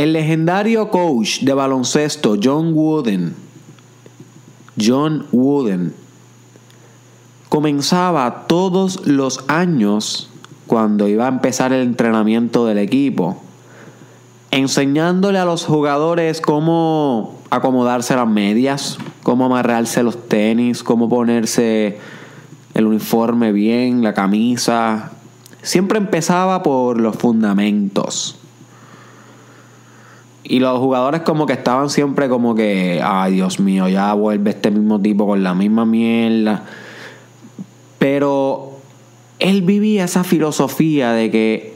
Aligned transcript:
El 0.00 0.14
legendario 0.14 0.88
coach 0.88 1.40
de 1.40 1.52
baloncesto 1.52 2.38
John 2.42 2.72
Wooden, 2.72 3.34
John 4.80 5.26
Wooden, 5.30 5.92
comenzaba 7.50 8.46
todos 8.46 9.06
los 9.06 9.44
años 9.48 10.30
cuando 10.66 11.06
iba 11.06 11.26
a 11.26 11.28
empezar 11.28 11.74
el 11.74 11.82
entrenamiento 11.82 12.64
del 12.64 12.78
equipo, 12.78 13.42
enseñándole 14.50 15.38
a 15.38 15.44
los 15.44 15.66
jugadores 15.66 16.40
cómo 16.40 17.38
acomodarse 17.50 18.16
las 18.16 18.26
medias, 18.26 18.96
cómo 19.22 19.44
amarrarse 19.44 20.02
los 20.02 20.28
tenis, 20.28 20.82
cómo 20.82 21.10
ponerse 21.10 21.98
el 22.72 22.86
uniforme 22.86 23.52
bien, 23.52 24.02
la 24.02 24.14
camisa. 24.14 25.10
Siempre 25.60 25.98
empezaba 25.98 26.62
por 26.62 26.98
los 26.98 27.16
fundamentos. 27.16 28.39
Y 30.42 30.58
los 30.58 30.78
jugadores 30.78 31.20
como 31.22 31.46
que 31.46 31.52
estaban 31.52 31.90
siempre 31.90 32.28
como 32.28 32.54
que, 32.54 33.00
ay 33.04 33.34
Dios 33.34 33.60
mío, 33.60 33.88
ya 33.88 34.14
vuelve 34.14 34.50
este 34.50 34.70
mismo 34.70 35.00
tipo 35.00 35.26
con 35.26 35.42
la 35.42 35.54
misma 35.54 35.84
mierda. 35.84 36.64
Pero 37.98 38.72
él 39.38 39.62
vivía 39.62 40.04
esa 40.04 40.24
filosofía 40.24 41.12
de 41.12 41.30
que 41.30 41.74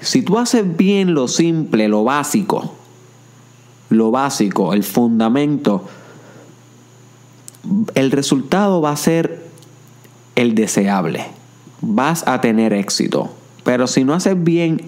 si 0.00 0.22
tú 0.22 0.38
haces 0.38 0.76
bien 0.76 1.14
lo 1.14 1.26
simple, 1.28 1.88
lo 1.88 2.04
básico, 2.04 2.72
lo 3.90 4.10
básico, 4.10 4.72
el 4.72 4.84
fundamento, 4.84 5.84
el 7.94 8.10
resultado 8.10 8.80
va 8.80 8.92
a 8.92 8.96
ser 8.96 9.46
el 10.36 10.54
deseable. 10.54 11.24
Vas 11.80 12.26
a 12.26 12.40
tener 12.40 12.72
éxito. 12.72 13.30
Pero 13.64 13.86
si 13.86 14.04
no 14.04 14.14
haces 14.14 14.42
bien 14.42 14.80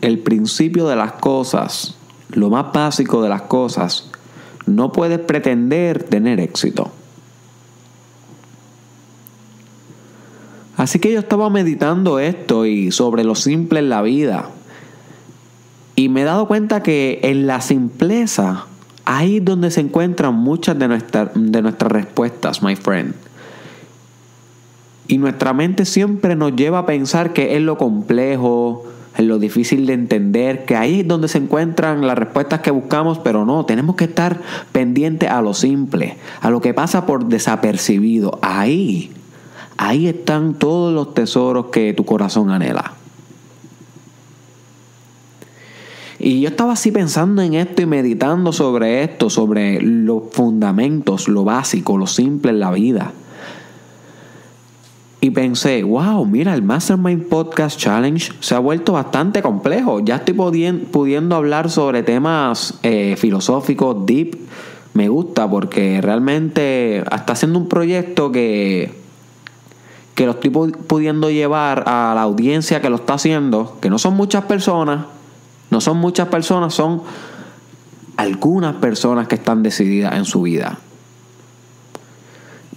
el 0.00 0.18
principio 0.18 0.86
de 0.86 0.96
las 0.96 1.12
cosas, 1.12 1.96
lo 2.32 2.50
más 2.50 2.72
básico 2.72 3.22
de 3.22 3.28
las 3.28 3.42
cosas, 3.42 4.10
no 4.66 4.92
puedes 4.92 5.18
pretender 5.18 6.02
tener 6.04 6.40
éxito. 6.40 6.90
Así 10.76 10.98
que 10.98 11.12
yo 11.12 11.20
estaba 11.20 11.50
meditando 11.50 12.18
esto 12.18 12.66
y 12.66 12.90
sobre 12.90 13.24
lo 13.24 13.34
simple 13.34 13.80
en 13.80 13.88
la 13.88 14.02
vida. 14.02 14.48
Y 15.94 16.08
me 16.08 16.22
he 16.22 16.24
dado 16.24 16.48
cuenta 16.48 16.82
que 16.82 17.20
en 17.22 17.46
la 17.46 17.60
simpleza, 17.60 18.66
ahí 19.04 19.36
es 19.36 19.44
donde 19.44 19.70
se 19.70 19.80
encuentran 19.80 20.34
muchas 20.34 20.78
de, 20.78 20.88
de 21.34 21.62
nuestras 21.62 21.92
respuestas, 21.92 22.62
my 22.62 22.74
friend. 22.74 23.14
Y 25.06 25.18
nuestra 25.18 25.52
mente 25.52 25.84
siempre 25.84 26.34
nos 26.34 26.56
lleva 26.56 26.80
a 26.80 26.86
pensar 26.86 27.32
que 27.32 27.54
es 27.56 27.62
lo 27.62 27.76
complejo, 27.76 28.84
es 29.16 29.24
lo 29.24 29.38
difícil 29.38 29.86
de 29.86 29.92
entender, 29.92 30.64
que 30.64 30.76
ahí 30.76 31.00
es 31.00 31.08
donde 31.08 31.28
se 31.28 31.38
encuentran 31.38 32.06
las 32.06 32.16
respuestas 32.16 32.60
que 32.60 32.70
buscamos, 32.70 33.18
pero 33.18 33.44
no, 33.44 33.66
tenemos 33.66 33.96
que 33.96 34.04
estar 34.04 34.40
pendientes 34.72 35.28
a 35.28 35.42
lo 35.42 35.52
simple, 35.52 36.16
a 36.40 36.50
lo 36.50 36.60
que 36.60 36.72
pasa 36.72 37.04
por 37.04 37.26
desapercibido. 37.26 38.38
Ahí, 38.40 39.12
ahí 39.76 40.06
están 40.06 40.54
todos 40.54 40.94
los 40.94 41.12
tesoros 41.12 41.66
que 41.66 41.92
tu 41.92 42.04
corazón 42.04 42.50
anhela. 42.50 42.94
Y 46.18 46.40
yo 46.40 46.48
estaba 46.48 46.74
así 46.74 46.92
pensando 46.92 47.42
en 47.42 47.54
esto 47.54 47.82
y 47.82 47.86
meditando 47.86 48.52
sobre 48.52 49.02
esto, 49.02 49.28
sobre 49.28 49.82
los 49.82 50.22
fundamentos, 50.30 51.28
lo 51.28 51.44
básico, 51.44 51.98
lo 51.98 52.06
simple 52.06 52.52
en 52.52 52.60
la 52.60 52.70
vida. 52.70 53.12
Y 55.24 55.30
pensé, 55.30 55.84
wow, 55.84 56.26
mira, 56.26 56.52
el 56.52 56.62
Mastermind 56.62 57.28
Podcast 57.28 57.78
Challenge 57.78 58.32
se 58.40 58.56
ha 58.56 58.58
vuelto 58.58 58.94
bastante 58.94 59.40
complejo. 59.40 60.00
Ya 60.00 60.16
estoy 60.16 60.34
pudiendo 60.34 61.36
hablar 61.36 61.70
sobre 61.70 62.02
temas 62.02 62.80
eh, 62.82 63.14
filosóficos, 63.16 64.04
deep. 64.04 64.36
Me 64.94 65.08
gusta 65.08 65.48
porque 65.48 66.00
realmente 66.00 66.98
está 66.98 67.34
haciendo 67.34 67.60
un 67.60 67.68
proyecto 67.68 68.32
que, 68.32 68.92
que 70.16 70.26
lo 70.26 70.32
estoy 70.32 70.50
pudiendo 70.50 71.30
llevar 71.30 71.84
a 71.86 72.14
la 72.16 72.22
audiencia 72.22 72.80
que 72.80 72.90
lo 72.90 72.96
está 72.96 73.14
haciendo, 73.14 73.78
que 73.80 73.90
no 73.90 74.00
son 74.00 74.14
muchas 74.14 74.46
personas, 74.46 75.06
no 75.70 75.80
son 75.80 75.98
muchas 75.98 76.26
personas, 76.30 76.74
son 76.74 77.00
algunas 78.16 78.74
personas 78.74 79.28
que 79.28 79.36
están 79.36 79.62
decididas 79.62 80.16
en 80.16 80.24
su 80.24 80.42
vida. 80.42 80.80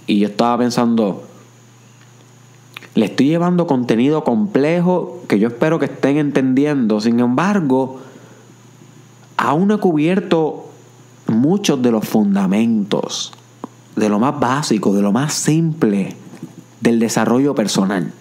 Y 0.06 0.20
yo 0.20 0.28
estaba 0.28 0.58
pensando, 0.58 1.25
le 2.96 3.06
estoy 3.06 3.28
llevando 3.28 3.68
contenido 3.68 4.24
complejo 4.24 5.22
que 5.28 5.38
yo 5.38 5.48
espero 5.48 5.78
que 5.78 5.84
estén 5.84 6.16
entendiendo. 6.16 7.00
Sin 7.00 7.20
embargo, 7.20 8.00
aún 9.36 9.70
he 9.70 9.78
cubierto 9.78 10.70
muchos 11.28 11.80
de 11.80 11.92
los 11.92 12.08
fundamentos, 12.08 13.32
de 13.94 14.08
lo 14.08 14.18
más 14.18 14.40
básico, 14.40 14.92
de 14.92 15.02
lo 15.02 15.12
más 15.12 15.32
simple 15.32 16.16
del 16.80 16.98
desarrollo 16.98 17.54
personal. 17.54 18.12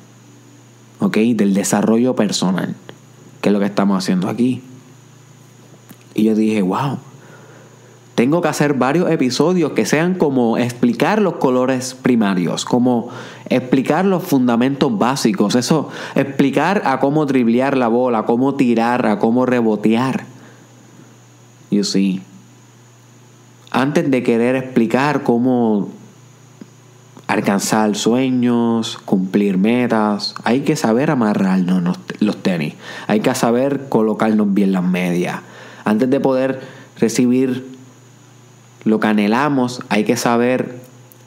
¿Ok? 1.00 1.18
Del 1.18 1.56
desarrollo 1.56 2.16
personal 2.16 2.76
que 3.46 3.50
es 3.50 3.54
lo 3.54 3.60
que 3.60 3.68
estamos 3.68 4.04
haciendo 4.04 4.28
aquí. 4.28 4.64
Y 6.16 6.24
yo 6.24 6.34
dije, 6.34 6.64
wow, 6.64 6.98
tengo 8.16 8.42
que 8.42 8.48
hacer 8.48 8.76
varios 8.76 9.12
episodios 9.12 9.74
que 9.74 9.86
sean 9.86 10.16
como 10.16 10.58
explicar 10.58 11.22
los 11.22 11.36
colores 11.36 11.94
primarios, 11.94 12.64
como 12.64 13.10
explicar 13.50 14.06
los 14.06 14.24
fundamentos 14.24 14.98
básicos, 14.98 15.56
eso, 15.56 15.90
explicar 16.16 16.84
a 16.86 17.02
cómo 17.02 17.26
driblear 17.26 17.76
la 17.76 17.90
bola, 17.90 18.20
a 18.20 18.26
cómo 18.26 18.56
tirar, 18.56 19.06
a 19.06 19.20
cómo 19.20 19.46
rebotear. 19.46 20.24
You 21.72 21.84
see. 21.84 22.22
Antes 23.72 24.10
de 24.10 24.24
querer 24.24 24.56
explicar 24.56 25.24
cómo 25.24 25.90
alcanzar 27.28 27.96
sueños, 27.98 28.98
cumplir 29.04 29.58
metas. 29.58 30.36
Hay 30.46 30.62
que 30.62 30.78
saber 30.78 31.12
amarrarnos 31.12 32.00
los 32.20 32.42
tenis. 32.42 32.76
Hay 33.08 33.20
que 33.20 33.36
saber 33.36 33.90
colocarnos 33.90 34.54
bien 34.54 34.72
las 34.72 34.84
medias. 34.84 35.42
Antes 35.84 36.10
de 36.10 36.22
poder 36.22 36.62
recibir 36.98 37.75
lo 38.86 39.00
que 39.00 39.08
anhelamos, 39.08 39.82
hay 39.90 40.04
que 40.06 40.16
saber 40.16 40.80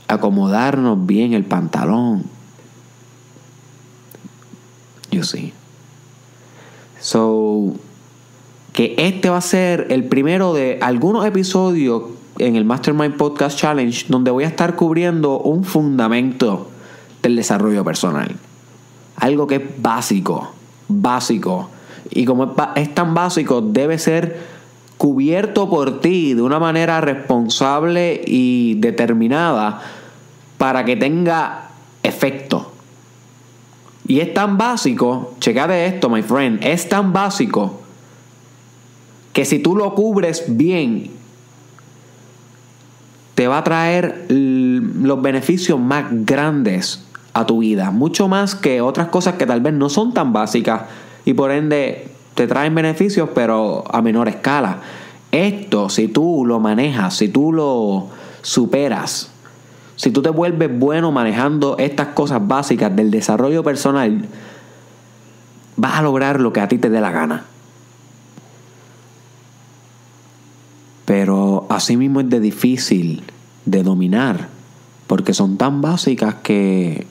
acomodarnos 0.06 1.06
bien 1.06 1.34
el 1.34 1.44
pantalón. 1.44 2.24
You 5.10 5.24
see. 5.24 5.52
So, 7.00 7.74
que 8.72 8.94
este 8.96 9.28
va 9.28 9.38
a 9.38 9.42
ser 9.42 9.88
el 9.90 10.04
primero 10.04 10.54
de 10.54 10.78
algunos 10.80 11.26
episodios 11.26 12.04
en 12.38 12.54
el 12.54 12.64
Mastermind 12.64 13.16
Podcast 13.16 13.58
Challenge, 13.58 14.06
donde 14.08 14.30
voy 14.30 14.44
a 14.44 14.48
estar 14.48 14.76
cubriendo 14.76 15.40
un 15.40 15.64
fundamento 15.64 16.68
del 17.22 17.34
desarrollo 17.34 17.84
personal. 17.84 18.36
Algo 19.16 19.48
que 19.48 19.56
es 19.56 19.62
básico, 19.78 20.52
básico. 20.86 21.70
Y 22.10 22.24
como 22.24 22.54
es 22.76 22.94
tan 22.94 23.14
básico, 23.14 23.60
debe 23.60 23.98
ser 23.98 24.57
cubierto 24.98 25.70
por 25.70 26.00
ti 26.00 26.34
de 26.34 26.42
una 26.42 26.58
manera 26.58 27.00
responsable 27.00 28.20
y 28.26 28.74
determinada 28.74 29.80
para 30.58 30.84
que 30.84 30.96
tenga 30.96 31.70
efecto. 32.02 32.72
Y 34.06 34.20
es 34.20 34.34
tan 34.34 34.58
básico, 34.58 35.34
de 35.40 35.86
esto, 35.86 36.10
my 36.10 36.22
friend, 36.22 36.64
es 36.64 36.88
tan 36.88 37.12
básico 37.12 37.80
que 39.32 39.44
si 39.44 39.60
tú 39.60 39.76
lo 39.76 39.94
cubres 39.94 40.44
bien 40.48 41.12
te 43.34 43.46
va 43.46 43.58
a 43.58 43.64
traer 43.64 44.26
los 44.28 45.22
beneficios 45.22 45.78
más 45.78 46.06
grandes 46.10 47.04
a 47.34 47.46
tu 47.46 47.58
vida, 47.58 47.92
mucho 47.92 48.26
más 48.26 48.56
que 48.56 48.80
otras 48.80 49.08
cosas 49.08 49.34
que 49.34 49.46
tal 49.46 49.60
vez 49.60 49.74
no 49.74 49.88
son 49.88 50.12
tan 50.12 50.32
básicas 50.32 50.82
y 51.24 51.34
por 51.34 51.52
ende 51.52 52.08
te 52.38 52.46
traen 52.46 52.74
beneficios 52.74 53.28
pero 53.34 53.84
a 53.92 54.00
menor 54.00 54.28
escala. 54.28 54.78
Esto, 55.30 55.90
si 55.90 56.08
tú 56.08 56.44
lo 56.46 56.58
manejas, 56.58 57.16
si 57.16 57.28
tú 57.28 57.52
lo 57.52 58.06
superas, 58.40 59.30
si 59.96 60.10
tú 60.10 60.22
te 60.22 60.30
vuelves 60.30 60.70
bueno 60.78 61.12
manejando 61.12 61.76
estas 61.78 62.08
cosas 62.08 62.46
básicas 62.46 62.94
del 62.96 63.10
desarrollo 63.10 63.62
personal, 63.62 64.24
vas 65.76 65.94
a 65.96 66.02
lograr 66.02 66.40
lo 66.40 66.52
que 66.52 66.60
a 66.60 66.68
ti 66.68 66.78
te 66.78 66.88
dé 66.88 67.00
la 67.00 67.10
gana. 67.10 67.44
pero 71.08 71.64
asimismo 71.70 72.20
es 72.20 72.28
de 72.28 72.38
difícil 72.38 73.22
de 73.64 73.82
dominar, 73.82 74.48
porque 75.06 75.32
son 75.32 75.56
tan 75.56 75.80
básicas 75.80 76.34
que 76.42 77.06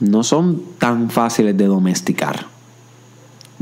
no 0.00 0.24
son 0.24 0.62
tan 0.78 1.10
fáciles 1.10 1.58
de 1.58 1.66
domesticar. 1.66 2.46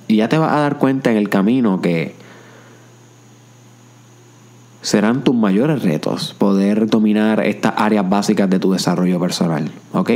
Y 0.09 0.17
ya 0.17 0.29
te 0.31 0.39
vas 0.39 0.53
a 0.53 0.61
dar 0.61 0.79
cuenta 0.79 1.11
en 1.11 1.19
el 1.19 1.29
camino 1.29 1.83
que 1.83 2.15
serán 4.81 5.23
tus 5.23 5.35
mayores 5.35 5.83
retos 5.83 6.35
poder 6.39 6.87
dominar 6.87 7.45
estas 7.45 7.75
áreas 7.77 8.09
básicas 8.09 8.49
de 8.49 8.59
tu 8.59 8.73
desarrollo 8.73 9.21
personal. 9.21 9.71
¿Ok? 9.93 10.11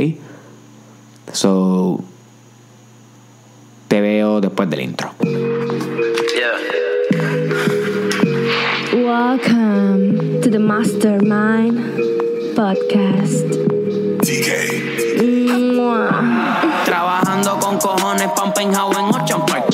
So, 1.31 2.03
te 3.87 4.01
veo 4.01 4.41
después 4.41 4.67
del 4.67 4.81
intro. 4.81 5.11
Welcome 8.93 10.41
to 10.41 10.49
the 10.49 10.59
Mastermind 10.59 12.55
Podcast. 12.55 13.45
Mwah. 15.75 16.83
Trabajando 16.85 17.59
con 17.59 17.77
cojones 17.77 18.29
un 18.43 18.53
penthouse 18.53 18.97
en 18.97 19.05
Ocean 19.05 19.45
Park 19.45 19.72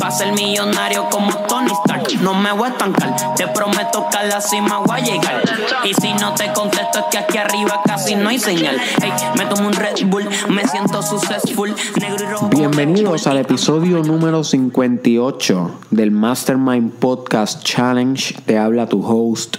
Pa' 0.00 0.10
ser 0.10 0.32
millonario 0.32 1.08
como 1.08 1.32
Tony 1.46 1.70
Stark. 1.84 2.20
No 2.20 2.34
me 2.34 2.52
voy 2.52 2.68
a 2.68 2.72
estancar. 2.72 3.34
Te 3.36 3.46
prometo 3.46 4.08
que 4.10 4.16
a 4.16 4.24
la 4.24 4.40
cima 4.40 4.78
voy 4.78 4.98
a 4.98 5.04
llegar. 5.04 5.42
Y 5.84 5.94
si 5.94 6.12
no 6.14 6.34
te 6.34 6.52
contesto 6.52 6.98
es 6.98 7.04
que 7.10 7.18
aquí 7.18 7.38
arriba 7.38 7.80
casi 7.84 8.16
no 8.16 8.28
hay 8.28 8.40
señal. 8.40 8.76
Hey, 9.00 9.12
me 9.36 9.46
tomo 9.46 9.68
un 9.68 9.72
Red 9.72 10.04
Bull. 10.06 10.28
Me 10.48 10.66
siento 10.66 11.00
successful. 11.02 11.72
Negro 12.00 12.24
y 12.24 12.26
rojo. 12.28 12.48
Bienvenidos 12.48 13.26
al 13.28 13.38
episodio 13.38 14.02
número 14.02 14.42
58 14.42 15.80
del 15.90 16.10
Mastermind 16.10 16.92
Podcast 16.94 17.62
Challenge. 17.62 18.34
Te 18.46 18.58
habla 18.58 18.88
tu 18.88 19.04
host, 19.06 19.58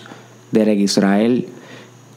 Derek 0.52 0.80
Israel. 0.80 1.48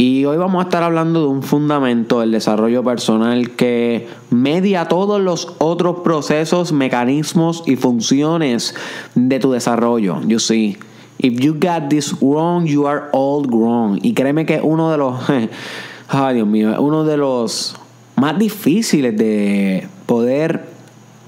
Y 0.05 0.25
hoy 0.25 0.37
vamos 0.37 0.59
a 0.59 0.65
estar 0.65 0.83
hablando 0.83 1.21
de 1.21 1.27
un 1.29 1.45
fundamento 1.45 2.19
del 2.19 2.33
desarrollo 2.33 2.83
personal 2.83 3.53
que 3.53 4.09
media 4.31 4.87
todos 4.87 5.21
los 5.21 5.55
otros 5.59 6.01
procesos, 6.01 6.73
mecanismos 6.73 7.63
y 7.67 7.77
funciones 7.77 8.75
de 9.15 9.39
tu 9.39 9.53
desarrollo. 9.53 10.21
You 10.27 10.41
see, 10.41 10.77
if 11.21 11.39
you 11.39 11.53
got 11.55 11.89
this 11.89 12.17
wrong, 12.21 12.67
you 12.67 12.89
are 12.89 13.11
all 13.13 13.47
wrong. 13.47 14.01
Y 14.03 14.13
créeme 14.13 14.45
que 14.45 14.61
uno 14.61 14.91
de 14.91 14.99
los, 14.99 15.21
ay 16.09 16.35
Dios 16.35 16.49
mío, 16.49 16.75
uno 16.83 17.05
de 17.05 17.17
los 17.17 17.77
más 18.17 18.37
difíciles 18.37 19.17
de 19.17 19.87
poder 20.07 20.69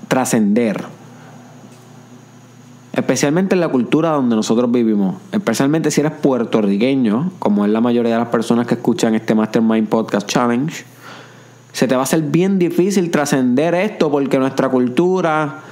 trascender. 0.08 0.93
Especialmente 2.94 3.56
en 3.56 3.60
la 3.60 3.68
cultura 3.68 4.10
donde 4.10 4.36
nosotros 4.36 4.70
vivimos. 4.70 5.16
Especialmente 5.32 5.90
si 5.90 6.00
eres 6.00 6.12
puertorriqueño, 6.12 7.32
como 7.40 7.64
es 7.64 7.72
la 7.72 7.80
mayoría 7.80 8.12
de 8.12 8.18
las 8.18 8.28
personas 8.28 8.68
que 8.68 8.74
escuchan 8.74 9.16
este 9.16 9.34
Mastermind 9.34 9.88
Podcast 9.88 10.28
Challenge. 10.28 10.84
Se 11.72 11.88
te 11.88 11.96
va 11.96 12.02
a 12.02 12.04
hacer 12.04 12.22
bien 12.22 12.60
difícil 12.60 13.10
trascender 13.10 13.74
esto 13.74 14.12
porque 14.12 14.38
nuestra 14.38 14.68
cultura 14.68 15.62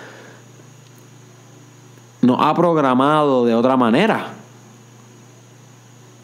nos 2.23 2.39
ha 2.41 2.53
programado 2.55 3.47
de 3.47 3.55
otra 3.55 3.77
manera 3.77 4.27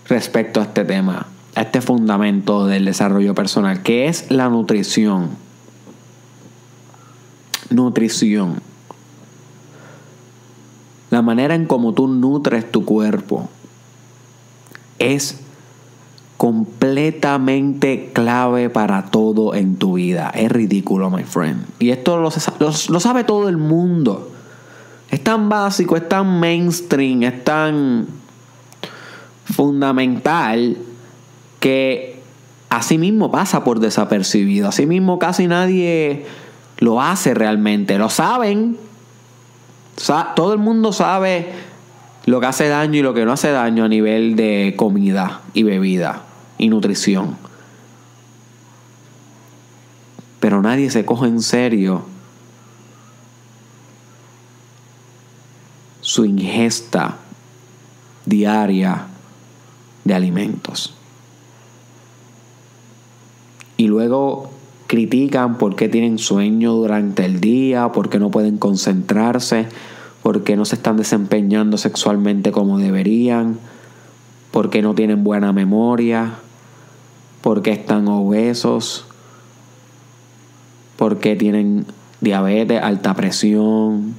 respecto 0.08 0.58
a 0.58 0.64
este 0.64 0.84
tema, 0.84 1.28
a 1.54 1.60
este 1.60 1.80
fundamento 1.80 2.66
del 2.66 2.84
desarrollo 2.84 3.36
personal, 3.36 3.84
que 3.84 4.08
es 4.08 4.32
la 4.32 4.48
nutrición. 4.48 5.30
Nutrición. 7.70 8.67
Manera 11.28 11.54
en 11.54 11.66
cómo 11.66 11.92
tú 11.92 12.08
nutres 12.08 12.72
tu 12.72 12.86
cuerpo 12.86 13.50
es 14.98 15.38
completamente 16.38 18.12
clave 18.14 18.70
para 18.70 19.10
todo 19.10 19.54
en 19.54 19.76
tu 19.76 19.96
vida. 19.96 20.30
Es 20.30 20.50
ridículo, 20.50 21.10
my 21.10 21.24
friend. 21.24 21.66
Y 21.80 21.90
esto 21.90 22.16
lo 22.16 22.30
sabe 23.00 23.24
todo 23.24 23.50
el 23.50 23.58
mundo. 23.58 24.30
Es 25.10 25.22
tan 25.22 25.50
básico, 25.50 25.98
es 25.98 26.08
tan 26.08 26.40
mainstream, 26.40 27.24
es 27.24 27.44
tan 27.44 28.06
fundamental 29.44 30.78
que 31.60 32.22
así 32.70 32.96
mismo 32.96 33.30
pasa 33.30 33.64
por 33.64 33.80
desapercibido. 33.80 34.66
Así 34.66 34.86
mismo 34.86 35.18
casi 35.18 35.46
nadie 35.46 36.24
lo 36.78 37.02
hace 37.02 37.34
realmente. 37.34 37.98
Lo 37.98 38.08
saben, 38.08 38.78
Todo 40.34 40.52
el 40.52 40.58
mundo 40.58 40.92
sabe 40.92 41.52
lo 42.24 42.40
que 42.40 42.46
hace 42.46 42.68
daño 42.68 42.98
y 42.98 43.02
lo 43.02 43.14
que 43.14 43.24
no 43.24 43.32
hace 43.32 43.50
daño 43.50 43.84
a 43.84 43.88
nivel 43.88 44.36
de 44.36 44.74
comida 44.76 45.40
y 45.54 45.62
bebida 45.62 46.22
y 46.56 46.68
nutrición. 46.68 47.36
Pero 50.40 50.62
nadie 50.62 50.90
se 50.90 51.04
coge 51.04 51.26
en 51.26 51.42
serio 51.42 52.04
su 56.00 56.24
ingesta 56.24 57.16
diaria 58.24 59.06
de 60.04 60.14
alimentos. 60.14 60.94
Y 63.76 63.86
luego 63.88 64.47
critican 64.88 65.58
por 65.58 65.76
qué 65.76 65.88
tienen 65.88 66.18
sueño 66.18 66.72
durante 66.72 67.24
el 67.24 67.40
día, 67.40 67.92
por 67.92 68.08
qué 68.08 68.18
no 68.18 68.30
pueden 68.30 68.56
concentrarse, 68.56 69.66
por 70.22 70.42
qué 70.42 70.56
no 70.56 70.64
se 70.64 70.76
están 70.76 70.96
desempeñando 70.96 71.76
sexualmente 71.76 72.50
como 72.50 72.78
deberían, 72.78 73.58
por 74.50 74.70
qué 74.70 74.80
no 74.80 74.94
tienen 74.94 75.22
buena 75.22 75.52
memoria, 75.52 76.36
por 77.42 77.62
qué 77.62 77.70
están 77.70 78.08
obesos, 78.08 79.04
por 80.96 81.18
qué 81.18 81.36
tienen 81.36 81.84
diabetes, 82.22 82.82
alta 82.82 83.14
presión, 83.14 84.14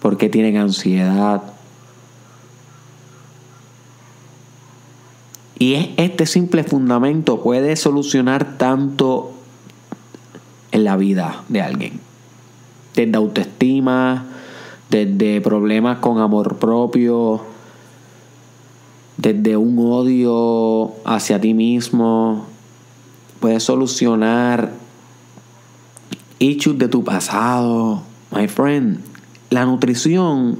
por 0.00 0.18
qué 0.18 0.28
tienen 0.28 0.58
ansiedad. 0.58 1.42
Y 5.58 5.72
es- 5.72 5.88
este 5.96 6.26
simple 6.26 6.64
fundamento 6.64 7.42
puede 7.42 7.76
solucionar 7.76 8.58
tanto 8.58 9.32
en 10.76 10.84
la 10.84 10.96
vida 10.96 11.42
de 11.48 11.62
alguien. 11.62 12.00
Desde 12.94 13.16
autoestima, 13.16 14.26
desde 14.90 15.40
problemas 15.40 15.98
con 15.98 16.18
amor 16.20 16.56
propio, 16.56 17.40
desde 19.16 19.56
un 19.56 19.78
odio 19.78 20.92
hacia 21.06 21.40
ti 21.40 21.54
mismo. 21.54 22.46
Puedes 23.40 23.62
solucionar 23.62 24.72
issues 26.38 26.78
de 26.78 26.88
tu 26.88 27.02
pasado. 27.02 28.02
My 28.30 28.46
friend, 28.46 29.00
la 29.48 29.64
nutrición 29.64 30.58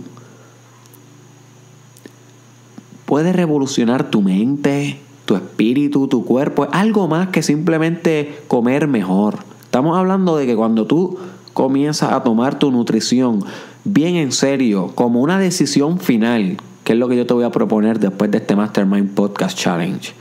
puede 3.04 3.34
revolucionar 3.34 4.10
tu 4.10 4.22
mente, 4.22 4.98
tu 5.26 5.36
espíritu, 5.36 6.08
tu 6.08 6.24
cuerpo. 6.24 6.64
Es 6.64 6.70
algo 6.72 7.06
más 7.06 7.28
que 7.28 7.42
simplemente 7.42 8.40
comer 8.48 8.88
mejor. 8.88 9.55
Estamos 9.76 9.98
hablando 9.98 10.38
de 10.38 10.46
que 10.46 10.56
cuando 10.56 10.86
tú 10.86 11.18
comienzas 11.52 12.10
a 12.10 12.22
tomar 12.22 12.58
tu 12.58 12.70
nutrición 12.70 13.44
bien 13.84 14.16
en 14.16 14.32
serio, 14.32 14.92
como 14.94 15.20
una 15.20 15.38
decisión 15.38 16.00
final, 16.00 16.56
que 16.82 16.94
es 16.94 16.98
lo 16.98 17.10
que 17.10 17.16
yo 17.18 17.26
te 17.26 17.34
voy 17.34 17.44
a 17.44 17.50
proponer 17.50 18.00
después 18.00 18.30
de 18.30 18.38
este 18.38 18.56
Mastermind 18.56 19.12
Podcast 19.12 19.58
Challenge. 19.58 20.14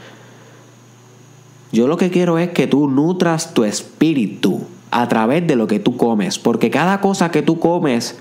Yo 1.71 1.87
lo 1.87 1.95
que 1.95 2.11
quiero 2.11 2.37
es 2.37 2.49
que 2.49 2.67
tú 2.67 2.89
nutras 2.89 3.53
tu 3.53 3.63
espíritu 3.63 4.59
a 4.91 5.07
través 5.07 5.47
de 5.47 5.55
lo 5.55 5.67
que 5.67 5.79
tú 5.79 5.95
comes, 5.95 6.37
porque 6.37 6.69
cada 6.69 6.99
cosa 6.99 7.31
que 7.31 7.41
tú 7.41 7.57
comes 7.57 8.17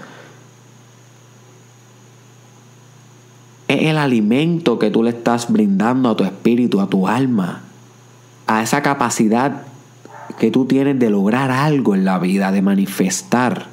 es 3.67 3.83
el 3.83 3.99
alimento 3.99 4.79
que 4.79 4.93
tú 4.93 5.03
le 5.03 5.11
estás 5.11 5.51
brindando 5.51 6.11
a 6.11 6.17
tu 6.17 6.23
espíritu, 6.23 6.81
a 6.81 6.87
tu 6.87 7.09
alma, 7.09 7.63
a 8.47 8.63
esa 8.63 8.83
capacidad 8.83 9.74
que 10.39 10.51
tú 10.51 10.67
tienes 10.67 10.99
de 10.99 11.11
lograr 11.11 11.51
algo 11.51 11.95
en 11.95 12.05
la 12.05 12.19
vida, 12.19 12.53
de 12.53 12.63
manifestar. 12.63 13.67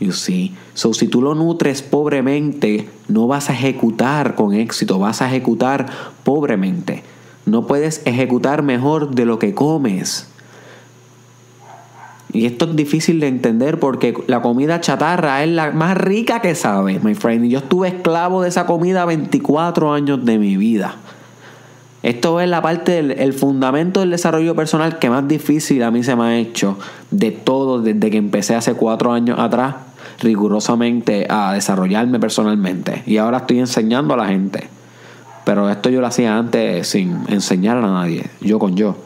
You 0.00 0.12
see? 0.12 0.54
So, 0.74 0.94
si 0.94 1.06
tú 1.06 1.22
lo 1.22 1.34
nutres 1.34 1.82
pobremente, 1.82 2.88
no 3.08 3.26
vas 3.26 3.50
a 3.50 3.52
ejecutar 3.52 4.34
con 4.34 4.54
éxito, 4.54 4.98
vas 4.98 5.22
a 5.22 5.28
ejecutar 5.28 5.86
pobremente. 6.24 7.04
No 7.46 7.66
puedes 7.66 8.02
ejecutar 8.04 8.62
mejor 8.62 9.14
de 9.14 9.24
lo 9.24 9.38
que 9.38 9.54
comes. 9.54 10.28
Y 12.32 12.46
esto 12.46 12.64
es 12.64 12.74
difícil 12.74 13.20
de 13.20 13.28
entender 13.28 13.78
porque 13.78 14.14
la 14.26 14.40
comida 14.40 14.80
chatarra 14.80 15.44
es 15.44 15.50
la 15.50 15.70
más 15.72 15.96
rica 15.98 16.40
que 16.40 16.54
sabes, 16.54 17.04
my 17.04 17.14
friend. 17.14 17.44
Y 17.44 17.50
yo 17.50 17.58
estuve 17.58 17.88
esclavo 17.88 18.42
de 18.42 18.48
esa 18.48 18.64
comida 18.66 19.04
24 19.04 19.92
años 19.92 20.24
de 20.24 20.38
mi 20.38 20.56
vida. 20.56 20.96
Esto 22.02 22.40
es 22.40 22.48
la 22.48 22.60
parte 22.62 22.92
del 22.92 23.12
el 23.12 23.32
fundamento 23.32 24.00
del 24.00 24.10
desarrollo 24.10 24.56
personal 24.56 24.98
que 24.98 25.08
más 25.08 25.28
difícil 25.28 25.82
a 25.84 25.90
mí 25.90 26.02
se 26.02 26.16
me 26.16 26.24
ha 26.24 26.36
hecho 26.36 26.76
de 27.10 27.30
todo 27.30 27.80
desde 27.80 28.10
que 28.10 28.16
empecé 28.16 28.56
hace 28.56 28.74
cuatro 28.74 29.12
años 29.12 29.38
atrás 29.38 29.76
rigurosamente 30.20 31.26
a 31.28 31.52
desarrollarme 31.52 32.18
personalmente. 32.18 33.02
Y 33.06 33.18
ahora 33.18 33.38
estoy 33.38 33.60
enseñando 33.60 34.14
a 34.14 34.16
la 34.16 34.26
gente. 34.26 34.68
Pero 35.44 35.68
esto 35.68 35.90
yo 35.90 36.00
lo 36.00 36.06
hacía 36.06 36.38
antes 36.38 36.88
sin 36.88 37.24
enseñar 37.28 37.76
a 37.78 37.80
nadie, 37.80 38.26
yo 38.40 38.58
con 38.58 38.76
yo. 38.76 38.96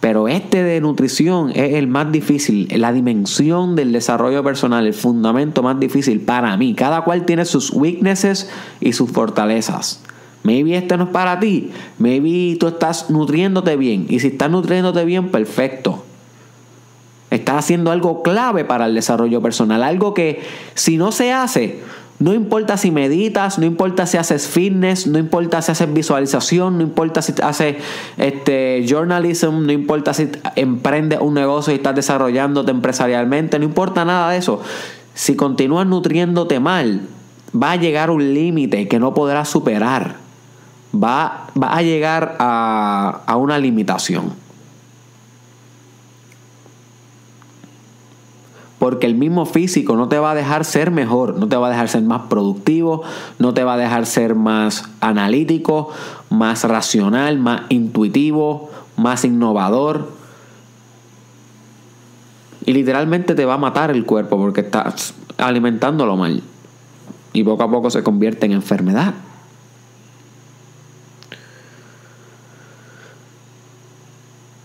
Pero 0.00 0.28
este 0.28 0.62
de 0.62 0.80
nutrición 0.80 1.50
es 1.50 1.74
el 1.74 1.88
más 1.88 2.12
difícil, 2.12 2.68
la 2.76 2.92
dimensión 2.92 3.74
del 3.74 3.90
desarrollo 3.90 4.44
personal, 4.44 4.86
el 4.86 4.94
fundamento 4.94 5.62
más 5.62 5.80
difícil 5.80 6.20
para 6.20 6.56
mí. 6.56 6.74
Cada 6.74 7.02
cual 7.02 7.24
tiene 7.24 7.44
sus 7.44 7.72
weaknesses 7.72 8.50
y 8.80 8.92
sus 8.92 9.10
fortalezas. 9.10 10.02
Maybe 10.44 10.76
este 10.76 10.96
no 10.96 11.04
es 11.04 11.10
para 11.10 11.40
ti. 11.40 11.72
Maybe 11.98 12.56
tú 12.60 12.68
estás 12.68 13.10
nutriéndote 13.10 13.76
bien. 13.76 14.06
Y 14.08 14.20
si 14.20 14.28
estás 14.28 14.50
nutriéndote 14.50 15.04
bien, 15.04 15.30
perfecto. 15.30 16.04
Estás 17.30 17.56
haciendo 17.56 17.90
algo 17.90 18.22
clave 18.22 18.64
para 18.64 18.86
el 18.86 18.94
desarrollo 18.94 19.42
personal. 19.42 19.82
Algo 19.82 20.14
que 20.14 20.42
si 20.74 20.98
no 20.98 21.10
se 21.10 21.32
hace, 21.32 21.80
No 22.20 22.32
importa 22.32 22.76
si 22.76 22.92
meditas, 22.92 23.58
no 23.58 23.66
importa 23.66 24.06
si 24.06 24.16
haces 24.16 24.46
fitness, 24.46 25.08
no 25.08 25.18
importa 25.18 25.60
si 25.62 25.72
haces 25.72 25.92
visualización, 25.92 26.78
no 26.78 26.84
importa 26.84 27.22
si 27.22 27.34
haces 27.42 27.76
este, 28.16 28.84
journalism, 28.86 29.66
no 29.66 29.72
importa 29.72 30.14
si 30.14 30.28
emprendes 30.54 31.18
un 31.20 31.34
negocio 31.34 31.72
y 31.72 31.76
estás 31.76 31.96
desarrollándote 31.96 32.70
empresarialmente, 32.70 33.58
no 33.58 33.64
importa 33.64 34.04
nada 34.04 34.30
de 34.30 34.38
eso. 34.38 34.62
Si 35.14 35.34
continúas 35.34 35.88
nutriéndote 35.88 36.60
mal, 36.60 37.00
va 37.52 37.72
a 37.72 37.76
llegar 37.76 38.10
un 38.10 38.32
límite 38.32 38.86
que 38.86 39.00
no 39.00 39.12
podrás 39.12 39.48
superar. 39.48 40.23
Va, 40.94 41.48
va 41.60 41.76
a 41.76 41.82
llegar 41.82 42.36
a, 42.38 43.22
a 43.26 43.36
una 43.36 43.58
limitación. 43.58 44.32
Porque 48.78 49.06
el 49.06 49.14
mismo 49.14 49.46
físico 49.46 49.96
no 49.96 50.08
te 50.08 50.18
va 50.18 50.32
a 50.32 50.34
dejar 50.34 50.64
ser 50.64 50.90
mejor, 50.90 51.38
no 51.38 51.48
te 51.48 51.56
va 51.56 51.68
a 51.68 51.70
dejar 51.70 51.88
ser 51.88 52.02
más 52.02 52.22
productivo, 52.28 53.02
no 53.38 53.54
te 53.54 53.64
va 53.64 53.74
a 53.74 53.76
dejar 53.78 54.04
ser 54.04 54.34
más 54.34 54.84
analítico, 55.00 55.90
más 56.28 56.64
racional, 56.64 57.38
más 57.38 57.62
intuitivo, 57.70 58.70
más 58.96 59.24
innovador. 59.24 60.12
Y 62.66 62.72
literalmente 62.72 63.34
te 63.34 63.44
va 63.44 63.54
a 63.54 63.58
matar 63.58 63.90
el 63.90 64.04
cuerpo 64.04 64.36
porque 64.36 64.60
estás 64.60 65.14
alimentándolo 65.38 66.16
mal. 66.16 66.42
Y 67.32 67.42
poco 67.42 67.62
a 67.62 67.70
poco 67.70 67.90
se 67.90 68.02
convierte 68.02 68.46
en 68.46 68.52
enfermedad. 68.52 69.14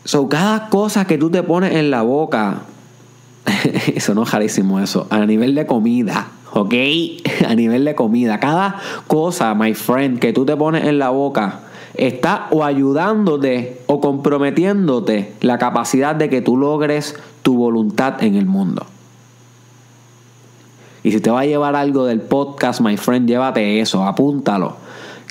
So, 0.06 0.30
cada 0.30 0.70
cosa 0.70 1.06
que 1.06 1.18
tú 1.18 1.30
te 1.30 1.44
pones 1.44 1.76
en 1.76 1.92
la 1.92 2.02
boca 2.02 2.62
eso 3.96 4.14
no 4.14 4.24
es 4.24 4.32
rarísimo 4.32 4.80
eso. 4.80 5.08
A 5.10 5.26
nivel 5.26 5.56
de 5.56 5.66
comida, 5.66 6.28
¿ok? 6.54 6.74
A 7.48 7.56
nivel 7.56 7.86
de 7.86 7.96
comida. 7.96 8.40
Cada 8.40 8.80
cosa, 9.08 9.54
my 9.54 9.74
friend, 9.74 10.20
que 10.20 10.34
tú 10.34 10.46
te 10.46 10.56
pones 10.56 10.86
en 10.86 11.00
la 11.00 11.10
boca 11.10 11.62
está 11.96 12.48
o 12.52 12.64
ayudándote 12.64 13.82
o 13.88 14.00
comprometiéndote 14.00 15.34
la 15.42 15.58
capacidad 15.58 16.16
de 16.16 16.30
que 16.30 16.42
tú 16.42 16.56
logres 16.56 17.16
tu 17.42 17.58
voluntad 17.58 18.24
en 18.24 18.36
el 18.36 18.46
mundo. 18.46 18.86
Y 21.04 21.12
si 21.12 21.20
te 21.20 21.32
va 21.32 21.42
a 21.42 21.46
llevar 21.46 21.76
algo 21.76 22.06
del 22.06 22.22
podcast, 22.22 22.82
my 22.82 22.96
friend, 22.98 23.28
llévate 23.28 23.80
eso, 23.80 24.06
apúntalo. 24.06 24.76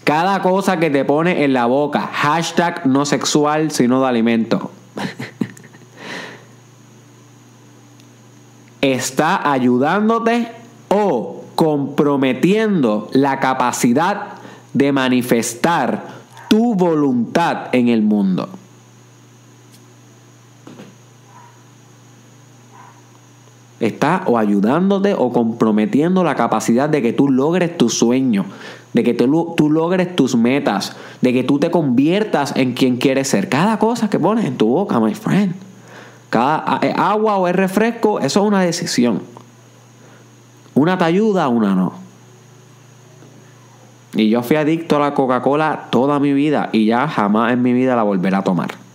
Cada 0.09 0.41
cosa 0.41 0.79
que 0.79 0.88
te 0.88 1.05
pone 1.05 1.45
en 1.45 1.53
la 1.53 1.67
boca, 1.67 2.00
hashtag 2.00 2.87
no 2.87 3.05
sexual, 3.05 3.71
sino 3.71 4.00
de 4.00 4.07
alimento. 4.07 4.71
está 8.81 9.53
ayudándote 9.53 10.50
o 10.88 11.45
comprometiendo 11.55 13.11
la 13.12 13.38
capacidad 13.38 14.38
de 14.73 14.93
manifestar 14.93 16.07
tu 16.49 16.75
voluntad 16.75 17.67
en 17.73 17.88
el 17.88 18.00
mundo. 18.00 18.49
Está 23.79 24.23
o 24.25 24.38
ayudándote 24.38 25.12
o 25.12 25.35
comprometiendo 25.35 26.25
la 26.25 26.35
capacidad 26.35 26.88
de 26.88 27.03
que 27.03 27.12
tú 27.12 27.29
logres 27.29 27.77
tu 27.77 27.91
sueño, 27.91 28.47
de 28.99 29.05
que 29.05 29.14
tú, 29.14 29.55
tú, 29.57 29.71
logres 29.71 30.17
tus 30.17 30.35
metas, 30.35 30.97
de 31.21 31.33
que 31.33 31.45
tú 31.45 31.61
te 31.61 31.71
conviertas 31.71 32.52
en 32.57 32.73
quien 32.73 32.97
quieres 32.97 33.28
ser. 33.28 33.49
Cada 33.49 33.78
cosa 33.78 34.11
que 34.11 34.19
pones 34.19 34.45
en 34.45 34.57
tu 34.57 34.67
boca, 34.67 34.99
my 34.99 35.14
friend. 35.14 35.55
Cada 36.31 36.81
eh, 36.83 36.93
agua 36.97 37.37
o 37.37 37.47
es 37.47 37.55
refresco, 37.55 38.19
eso 38.19 38.40
es 38.40 38.47
una 38.49 38.61
decisión. 38.61 39.23
Una 40.75 40.99
te 40.99 41.05
ayuda, 41.05 41.47
una 41.47 41.76
no. 41.76 41.93
Y 44.14 44.31
yo 44.31 44.43
fui 44.43 44.57
adicto 44.57 44.97
a 44.97 44.99
la 44.99 45.14
Coca-Cola 45.14 45.87
toda 45.90 46.19
mi 46.19 46.33
vida 46.33 46.69
y 46.73 46.87
ya 46.87 47.07
jamás 47.07 47.52
en 47.52 47.62
mi 47.62 47.73
vida 47.73 47.95
la 47.95 48.02
volveré 48.02 48.35
a 48.35 48.43
tomar 48.43 48.88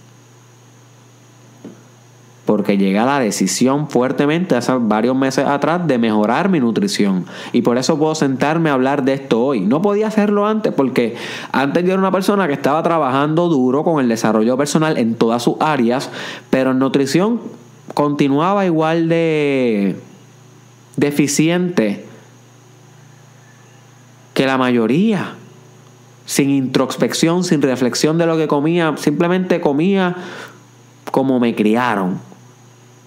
porque 2.63 2.77
llegué 2.77 2.97
a 2.97 3.05
la 3.05 3.19
decisión 3.19 3.89
fuertemente 3.89 4.55
hace 4.55 4.71
varios 4.79 5.17
meses 5.17 5.45
atrás 5.45 5.85
de 5.85 5.97
mejorar 5.97 6.47
mi 6.47 6.61
nutrición. 6.61 7.25
Y 7.51 7.61
por 7.61 7.77
eso 7.77 7.99
puedo 7.99 8.15
sentarme 8.15 8.69
a 8.69 8.73
hablar 8.73 9.03
de 9.03 9.15
esto 9.15 9.43
hoy. 9.43 9.59
No 9.59 9.81
podía 9.81 10.07
hacerlo 10.07 10.47
antes 10.47 10.71
porque 10.71 11.17
antes 11.51 11.83
yo 11.83 11.89
era 11.89 11.99
una 11.99 12.13
persona 12.13 12.47
que 12.47 12.53
estaba 12.53 12.81
trabajando 12.81 13.49
duro 13.49 13.83
con 13.83 14.01
el 14.01 14.07
desarrollo 14.07 14.55
personal 14.55 14.97
en 14.97 15.15
todas 15.15 15.43
sus 15.43 15.55
áreas, 15.59 16.09
pero 16.49 16.71
en 16.71 16.79
nutrición 16.79 17.41
continuaba 17.95 18.65
igual 18.65 19.09
de 19.09 19.97
deficiente 20.95 22.05
que 24.33 24.45
la 24.45 24.57
mayoría. 24.57 25.35
Sin 26.25 26.49
introspección, 26.49 27.43
sin 27.43 27.61
reflexión 27.61 28.17
de 28.17 28.25
lo 28.25 28.37
que 28.37 28.47
comía, 28.47 28.95
simplemente 28.95 29.59
comía 29.59 30.15
como 31.11 31.41
me 31.41 31.53
criaron 31.55 32.31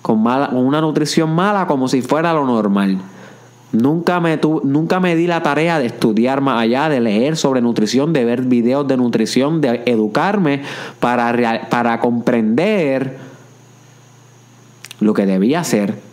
con, 0.07 0.23
mala, 0.23 0.51
una 0.51 0.81
nutrición 0.81 1.35
mala 1.35 1.67
como 1.67 1.89
si 1.89 2.01
fuera 2.01 2.33
lo 2.33 2.47
normal. 2.47 2.99
Nunca 3.73 4.21
me, 4.21 4.39
nunca 4.63 5.01
me 5.01 5.17
di 5.17 5.27
la 5.27 5.43
tarea 5.43 5.81
de 5.81 5.87
estudiar 5.87 6.41
más 6.41 6.63
allá, 6.63 6.89
de 6.89 7.01
leer 7.01 7.37
sobre 7.37 7.61
nutrición, 7.61 8.13
de 8.13 8.25
ver 8.25 8.43
videos 8.43 8.87
de 8.87 8.97
nutrición, 8.97 9.61
de 9.61 9.83
educarme 9.85 10.63
para, 11.01 11.69
para 11.71 11.99
comprender 11.99 13.19
lo 15.01 15.13
que 15.13 15.27
debía 15.27 15.59
hacer 15.59 16.06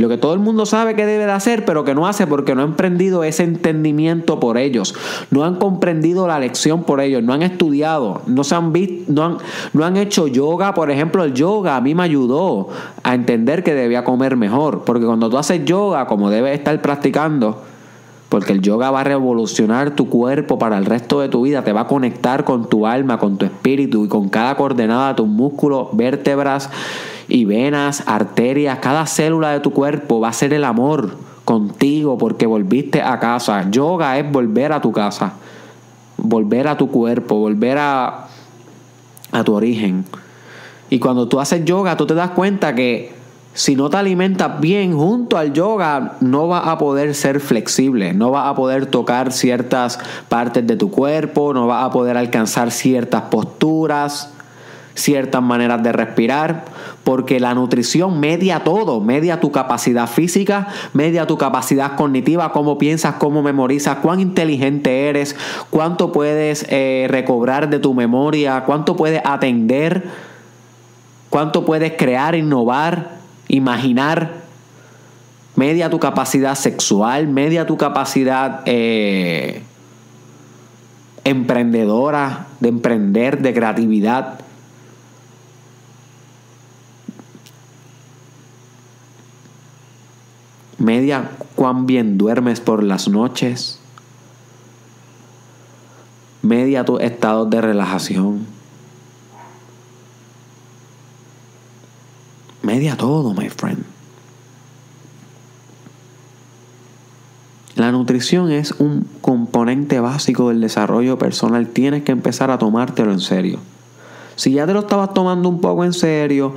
lo 0.00 0.08
que 0.08 0.16
todo 0.16 0.34
el 0.34 0.40
mundo 0.40 0.66
sabe 0.66 0.94
que 0.94 1.06
debe 1.06 1.26
de 1.26 1.32
hacer, 1.32 1.64
pero 1.64 1.84
que 1.84 1.94
no 1.94 2.06
hace 2.06 2.26
porque 2.26 2.54
no 2.54 2.62
ha 2.62 2.64
emprendido 2.64 3.24
ese 3.24 3.44
entendimiento 3.44 4.40
por 4.40 4.58
ellos. 4.58 4.94
No 5.30 5.44
han 5.44 5.56
comprendido 5.56 6.26
la 6.26 6.38
lección 6.38 6.84
por 6.84 7.00
ellos. 7.00 7.22
No 7.22 7.32
han 7.32 7.42
estudiado. 7.42 8.22
No, 8.26 8.44
se 8.44 8.54
han, 8.54 8.72
visto, 8.72 9.12
no, 9.12 9.24
han, 9.24 9.38
no 9.72 9.84
han 9.84 9.96
hecho 9.96 10.26
yoga. 10.26 10.74
Por 10.74 10.90
ejemplo, 10.90 11.24
el 11.24 11.34
yoga 11.34 11.76
a 11.76 11.80
mí 11.80 11.94
me 11.94 12.02
ayudó 12.02 12.68
a 13.02 13.14
entender 13.14 13.62
que 13.62 13.74
debía 13.74 14.04
comer 14.04 14.36
mejor. 14.36 14.84
Porque 14.84 15.06
cuando 15.06 15.28
tú 15.28 15.38
haces 15.38 15.64
yoga, 15.64 16.06
como 16.06 16.30
debes 16.30 16.58
estar 16.58 16.80
practicando, 16.82 17.62
porque 18.30 18.52
el 18.52 18.62
yoga 18.62 18.92
va 18.92 19.00
a 19.00 19.04
revolucionar 19.04 19.90
tu 19.96 20.08
cuerpo 20.08 20.56
para 20.56 20.78
el 20.78 20.86
resto 20.86 21.20
de 21.20 21.28
tu 21.28 21.42
vida, 21.42 21.64
te 21.64 21.72
va 21.72 21.82
a 21.82 21.86
conectar 21.88 22.44
con 22.44 22.68
tu 22.68 22.86
alma, 22.86 23.18
con 23.18 23.36
tu 23.36 23.44
espíritu 23.44 24.04
y 24.04 24.08
con 24.08 24.28
cada 24.28 24.54
coordenada 24.54 25.08
de 25.08 25.14
tus 25.14 25.26
músculos, 25.26 25.88
vértebras 25.92 26.70
y 27.26 27.44
venas, 27.44 28.04
arterias, 28.06 28.78
cada 28.78 29.06
célula 29.06 29.50
de 29.50 29.58
tu 29.58 29.72
cuerpo 29.72 30.20
va 30.20 30.28
a 30.28 30.32
ser 30.32 30.54
el 30.54 30.62
amor 30.62 31.16
contigo 31.44 32.18
porque 32.18 32.46
volviste 32.46 33.02
a 33.02 33.18
casa. 33.18 33.68
Yoga 33.68 34.16
es 34.16 34.30
volver 34.30 34.72
a 34.72 34.80
tu 34.80 34.92
casa, 34.92 35.32
volver 36.16 36.68
a 36.68 36.76
tu 36.76 36.88
cuerpo, 36.88 37.34
volver 37.34 37.78
a, 37.78 38.28
a 39.32 39.44
tu 39.44 39.54
origen. 39.54 40.04
Y 40.88 41.00
cuando 41.00 41.26
tú 41.26 41.40
haces 41.40 41.64
yoga, 41.64 41.96
tú 41.96 42.06
te 42.06 42.14
das 42.14 42.30
cuenta 42.30 42.76
que 42.76 43.19
si 43.52 43.76
no 43.76 43.90
te 43.90 43.96
alimentas 43.96 44.60
bien 44.60 44.96
junto 44.96 45.36
al 45.36 45.52
yoga, 45.52 46.16
no 46.20 46.48
vas 46.48 46.66
a 46.66 46.78
poder 46.78 47.14
ser 47.14 47.40
flexible, 47.40 48.14
no 48.14 48.30
vas 48.30 48.46
a 48.46 48.54
poder 48.54 48.86
tocar 48.86 49.32
ciertas 49.32 49.98
partes 50.28 50.66
de 50.66 50.76
tu 50.76 50.90
cuerpo, 50.90 51.52
no 51.52 51.66
vas 51.66 51.84
a 51.84 51.90
poder 51.90 52.16
alcanzar 52.16 52.70
ciertas 52.70 53.22
posturas 53.22 54.32
ciertas 54.94 55.42
maneras 55.42 55.82
de 55.82 55.92
respirar, 55.92 56.64
porque 57.04 57.40
la 57.40 57.54
nutrición 57.54 58.20
media 58.20 58.60
todo, 58.60 59.00
media 59.00 59.40
tu 59.40 59.50
capacidad 59.50 60.06
física, 60.06 60.68
media 60.92 61.26
tu 61.26 61.38
capacidad 61.38 61.96
cognitiva, 61.96 62.52
cómo 62.52 62.78
piensas, 62.78 63.14
cómo 63.14 63.42
memorizas, 63.42 63.98
cuán 63.98 64.20
inteligente 64.20 65.08
eres, 65.08 65.36
cuánto 65.70 66.12
puedes 66.12 66.66
eh, 66.68 67.06
recobrar 67.08 67.70
de 67.70 67.78
tu 67.78 67.94
memoria, 67.94 68.64
cuánto 68.66 68.96
puedes 68.96 69.22
atender, 69.24 70.04
cuánto 71.30 71.64
puedes 71.64 71.94
crear, 71.96 72.34
innovar, 72.34 73.19
imaginar. 73.50 74.40
Media 75.56 75.90
tu 75.90 75.98
capacidad 75.98 76.54
sexual, 76.54 77.28
media 77.28 77.66
tu 77.66 77.76
capacidad 77.76 78.62
eh, 78.64 79.62
emprendedora, 81.24 82.46
de 82.60 82.68
emprender, 82.68 83.42
de 83.42 83.52
creatividad. 83.52 84.40
media 90.80 91.30
cuán 91.54 91.86
bien 91.86 92.16
duermes 92.18 92.60
por 92.60 92.82
las 92.82 93.06
noches, 93.06 93.78
media 96.42 96.84
tus 96.84 97.00
estados 97.02 97.48
de 97.50 97.60
relajación, 97.60 98.46
todo, 102.96 103.34
my 103.34 103.48
friend. 103.48 103.84
La 107.76 107.92
nutrición 107.92 108.50
es 108.50 108.72
un 108.72 109.06
componente 109.20 110.00
básico 110.00 110.48
del 110.50 110.60
desarrollo 110.60 111.18
personal. 111.18 111.68
Tienes 111.68 112.02
que 112.02 112.12
empezar 112.12 112.50
a 112.50 112.58
tomártelo 112.58 113.10
en 113.12 113.20
serio. 113.20 113.58
Si 114.36 114.52
ya 114.52 114.66
te 114.66 114.74
lo 114.74 114.80
estabas 114.80 115.14
tomando 115.14 115.48
un 115.48 115.60
poco 115.60 115.84
en 115.84 115.92
serio, 115.92 116.54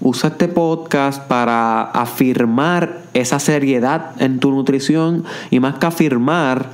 usa 0.00 0.30
este 0.30 0.48
podcast 0.48 1.22
para 1.28 1.82
afirmar 1.82 3.02
esa 3.14 3.38
seriedad 3.38 4.12
en 4.20 4.38
tu 4.38 4.50
nutrición 4.50 5.24
y 5.50 5.60
más 5.60 5.76
que 5.76 5.86
afirmar, 5.86 6.66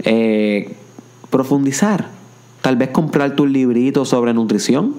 eh, 0.00 0.76
profundizar. 1.30 2.08
Tal 2.62 2.76
vez 2.76 2.88
comprar 2.90 3.36
tu 3.36 3.46
librito 3.46 4.04
sobre 4.04 4.34
nutrición. 4.34 4.94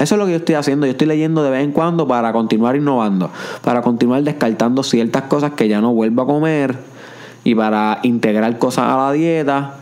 Eso 0.00 0.14
es 0.14 0.18
lo 0.18 0.24
que 0.24 0.32
yo 0.32 0.38
estoy 0.38 0.56
haciendo. 0.56 0.86
Yo 0.86 0.92
estoy 0.92 1.06
leyendo 1.06 1.42
de 1.42 1.50
vez 1.50 1.62
en 1.62 1.72
cuando 1.72 2.08
para 2.08 2.32
continuar 2.32 2.74
innovando, 2.74 3.30
para 3.62 3.82
continuar 3.82 4.22
descartando 4.24 4.82
ciertas 4.82 5.22
cosas 5.24 5.52
que 5.52 5.68
ya 5.68 5.80
no 5.80 5.92
vuelvo 5.92 6.22
a 6.22 6.26
comer 6.26 6.76
y 7.44 7.54
para 7.54 8.00
integrar 8.02 8.58
cosas 8.58 8.86
a 8.86 8.96
la 8.96 9.12
dieta 9.12 9.76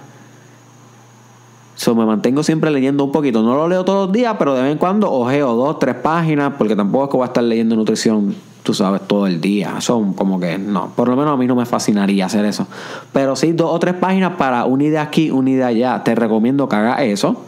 So, 1.78 1.94
me 1.94 2.04
mantengo 2.04 2.42
siempre 2.42 2.72
leyendo 2.72 3.04
un 3.04 3.12
poquito. 3.12 3.40
No 3.40 3.54
lo 3.54 3.68
leo 3.68 3.84
todos 3.84 4.08
los 4.08 4.12
días, 4.12 4.34
pero 4.36 4.52
de 4.56 4.62
vez 4.62 4.72
en 4.72 4.78
cuando 4.78 5.12
ojeo 5.12 5.54
dos, 5.54 5.78
tres 5.78 5.94
páginas, 5.94 6.54
porque 6.58 6.74
tampoco 6.74 7.04
es 7.04 7.10
que 7.10 7.16
voy 7.16 7.22
a 7.22 7.26
estar 7.28 7.44
leyendo 7.44 7.76
nutrición, 7.76 8.34
tú 8.64 8.74
sabes, 8.74 9.02
todo 9.06 9.28
el 9.28 9.40
día. 9.40 9.80
Son 9.80 10.12
como 10.12 10.40
que 10.40 10.58
no. 10.58 10.90
Por 10.96 11.06
lo 11.06 11.14
menos 11.14 11.34
a 11.34 11.36
mí 11.36 11.46
no 11.46 11.54
me 11.54 11.66
fascinaría 11.66 12.26
hacer 12.26 12.44
eso. 12.46 12.66
Pero 13.12 13.36
sí, 13.36 13.52
dos 13.52 13.70
o 13.72 13.78
tres 13.78 13.94
páginas 13.94 14.32
para 14.32 14.64
una 14.64 14.82
idea 14.82 15.02
aquí, 15.02 15.30
una 15.30 15.50
idea 15.50 15.68
allá. 15.68 16.02
Te 16.02 16.16
recomiendo 16.16 16.68
que 16.68 16.74
hagas 16.74 17.02
eso. 17.02 17.44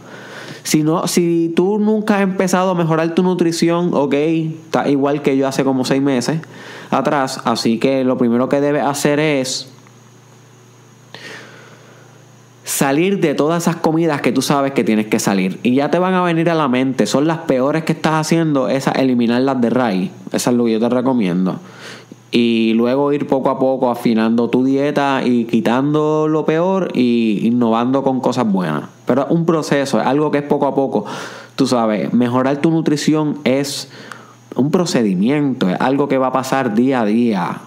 Si, 0.63 0.85
si 1.07 1.53
tú 1.55 1.79
nunca 1.79 2.17
has 2.17 2.23
empezado 2.23 2.71
a 2.71 2.75
mejorar 2.75 3.15
tu 3.15 3.23
nutrición, 3.23 3.91
ok, 3.93 4.15
está 4.15 4.89
igual 4.89 5.23
que 5.23 5.37
yo 5.37 5.49
hace 5.49 5.65
como 5.65 5.85
seis 5.85 6.03
meses 6.03 6.41
atrás. 6.91 7.41
Así 7.45 7.79
que 7.79 8.05
lo 8.05 8.19
primero 8.19 8.49
que 8.49 8.61
debes 8.61 8.85
hacer 8.85 9.21
es 9.21 9.71
salir 12.65 13.21
de 13.21 13.35
todas 13.35 13.65
esas 13.65 13.77
comidas 13.77 14.21
que 14.21 14.33
tú 14.33 14.43
sabes 14.43 14.73
que 14.73 14.85
tienes 14.85 15.07
que 15.07 15.19
salir. 15.19 15.59
Y 15.63 15.75
ya 15.75 15.91
te 15.91 15.99
van 15.99 16.15
a 16.15 16.23
venir 16.23 16.49
a 16.51 16.55
la 16.55 16.69
mente. 16.69 17.07
Son 17.07 17.27
las 17.27 17.39
peores 17.39 17.85
que 17.85 17.93
estás 17.93 18.15
haciendo, 18.15 18.69
esas 18.69 18.97
eliminarlas 18.97 19.61
de 19.61 19.71
raíz. 19.71 20.11
Esa 20.33 20.51
es 20.51 20.57
lo 20.57 20.65
que 20.65 20.73
yo 20.73 20.81
te 20.81 20.89
recomiendo. 20.89 21.59
Y 22.33 22.75
luego 22.75 23.13
ir 23.13 23.27
poco 23.27 23.51
a 23.51 23.59
poco 23.59 23.91
afinando 23.91 24.49
tu 24.49 24.65
dieta 24.65 25.23
y 25.25 25.47
quitando 25.47 26.29
lo 26.29 26.45
peor 26.45 26.91
y 26.95 27.41
innovando 27.43 28.03
con 28.03 28.21
cosas 28.21 28.51
buenas. 28.51 28.85
Pero 29.07 29.23
es 29.23 29.31
un 29.31 29.45
proceso, 29.45 30.01
es 30.01 30.07
algo 30.07 30.31
que 30.31 30.39
es 30.39 30.45
poco 30.45 30.67
a 30.67 30.75
poco. 30.75 31.05
Tú 31.57 31.67
sabes, 31.67 32.13
mejorar 32.13 32.59
tu 32.59 32.71
nutrición 32.71 33.39
es 33.45 33.91
un 34.55 34.71
procedimiento, 34.71 35.69
es 35.69 35.81
algo 35.81 36.09
que 36.09 36.19
va 36.19 36.29
a 36.29 36.33
pasar 36.33 36.75
día 36.75 37.01
a 37.01 37.05
día 37.05 37.61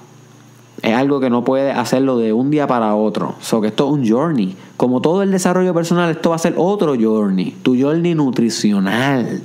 es 0.83 0.93
algo 0.93 1.21
que 1.21 1.29
no 1.29 1.45
puede 1.45 1.71
hacerlo 1.71 2.17
de 2.17 2.33
un 2.33 2.51
día 2.51 2.67
para 2.67 2.93
otro. 2.93 3.35
So 3.39 3.61
que 3.61 3.67
esto 3.67 3.87
es 3.87 3.93
un 3.93 4.07
journey. 4.07 4.55
Como 4.75 4.99
todo 4.99 5.23
el 5.23 5.31
desarrollo 5.31 5.73
personal, 5.73 6.11
esto 6.11 6.31
va 6.31 6.35
a 6.35 6.39
ser 6.39 6.55
otro 6.57 6.95
journey. 6.99 7.55
Tu 7.63 7.81
journey 7.81 8.13
nutricional. 8.15 9.43